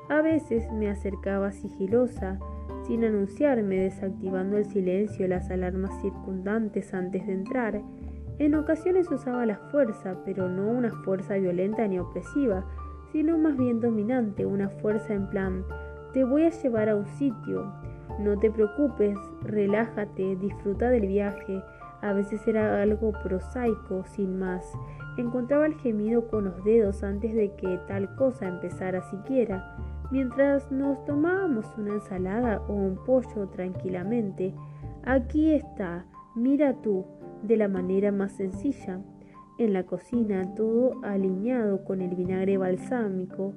[0.09, 2.37] a veces me acercaba sigilosa,
[2.85, 7.81] sin anunciarme, desactivando el silencio y las alarmas circundantes antes de entrar.
[8.39, 12.65] En ocasiones usaba la fuerza, pero no una fuerza violenta ni opresiva,
[13.11, 15.63] sino más bien dominante, una fuerza en plan,
[16.13, 17.71] te voy a llevar a un sitio,
[18.19, 21.63] no te preocupes, relájate, disfruta del viaje.
[22.01, 24.65] A veces era algo prosaico, sin más.
[25.17, 29.75] Encontraba el gemido con los dedos antes de que tal cosa empezara siquiera.
[30.09, 34.53] Mientras nos tomábamos una ensalada o un pollo tranquilamente,
[35.03, 36.05] aquí está,
[36.35, 37.05] mira tú,
[37.43, 39.01] de la manera más sencilla.
[39.57, 43.53] En la cocina todo alineado con el vinagre balsámico.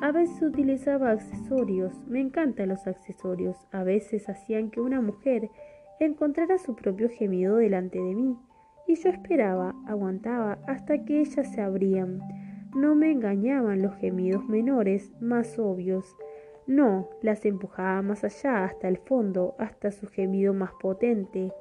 [0.00, 5.50] A veces utilizaba accesorios, me encantan los accesorios, a veces hacían que una mujer
[5.98, 8.36] encontrara su propio gemido delante de mí
[8.90, 12.20] y yo esperaba, aguantaba hasta que ellas se abrían.
[12.74, 16.16] No me engañaban los gemidos menores, más obvios.
[16.66, 21.52] No, las empujaba más allá, hasta el fondo, hasta su gemido más potente.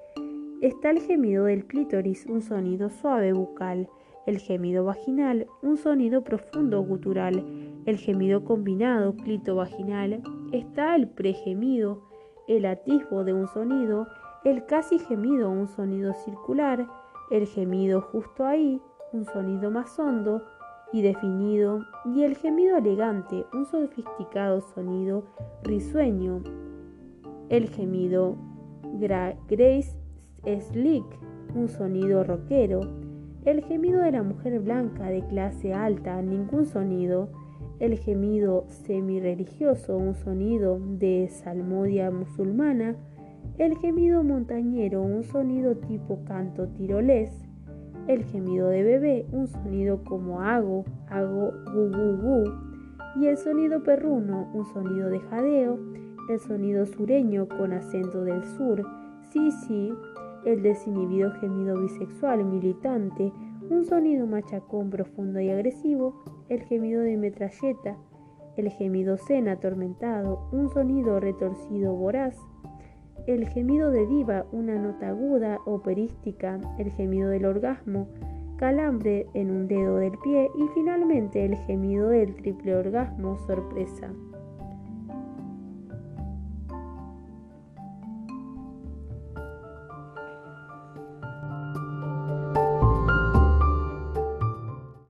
[0.61, 3.87] Está el gemido del clítoris, un sonido suave bucal,
[4.25, 7.45] el gemido vaginal, un sonido profundo gutural,
[7.85, 12.01] el gemido combinado clito-vaginal, está el pregemido,
[12.47, 14.07] el atisbo de un sonido,
[14.43, 16.87] el casi gemido, un sonido circular,
[17.31, 18.81] el gemido justo ahí,
[19.13, 20.43] un sonido más hondo
[20.91, 25.23] y definido, y el gemido elegante, un sofisticado sonido
[25.63, 26.41] risueño.
[27.49, 28.35] El gemido
[28.99, 29.95] Grace
[30.45, 31.05] Slick,
[31.55, 32.81] un sonido rockero.
[33.45, 37.29] El gemido de la mujer blanca de clase alta, ningún sonido.
[37.79, 42.95] El gemido semi-religioso, un sonido de salmodia musulmana
[43.59, 47.29] el gemido montañero, un sonido tipo canto tirolés.
[48.07, 52.43] El gemido de bebé, un sonido como hago, hago, gu, gu, gu.
[53.17, 55.77] Y el sonido perruno, un sonido de jadeo.
[56.29, 58.85] El sonido sureño con acento del sur,
[59.29, 59.93] sí, sí.
[60.45, 63.33] El desinhibido gemido bisexual militante,
[63.69, 66.23] un sonido machacón profundo y agresivo.
[66.47, 67.97] El gemido de metralleta.
[68.55, 72.37] El gemido zen atormentado, un sonido retorcido voraz
[73.33, 78.07] el gemido de diva, una nota aguda operística, el gemido del orgasmo,
[78.57, 84.11] calambre en un dedo del pie y finalmente el gemido del triple orgasmo sorpresa.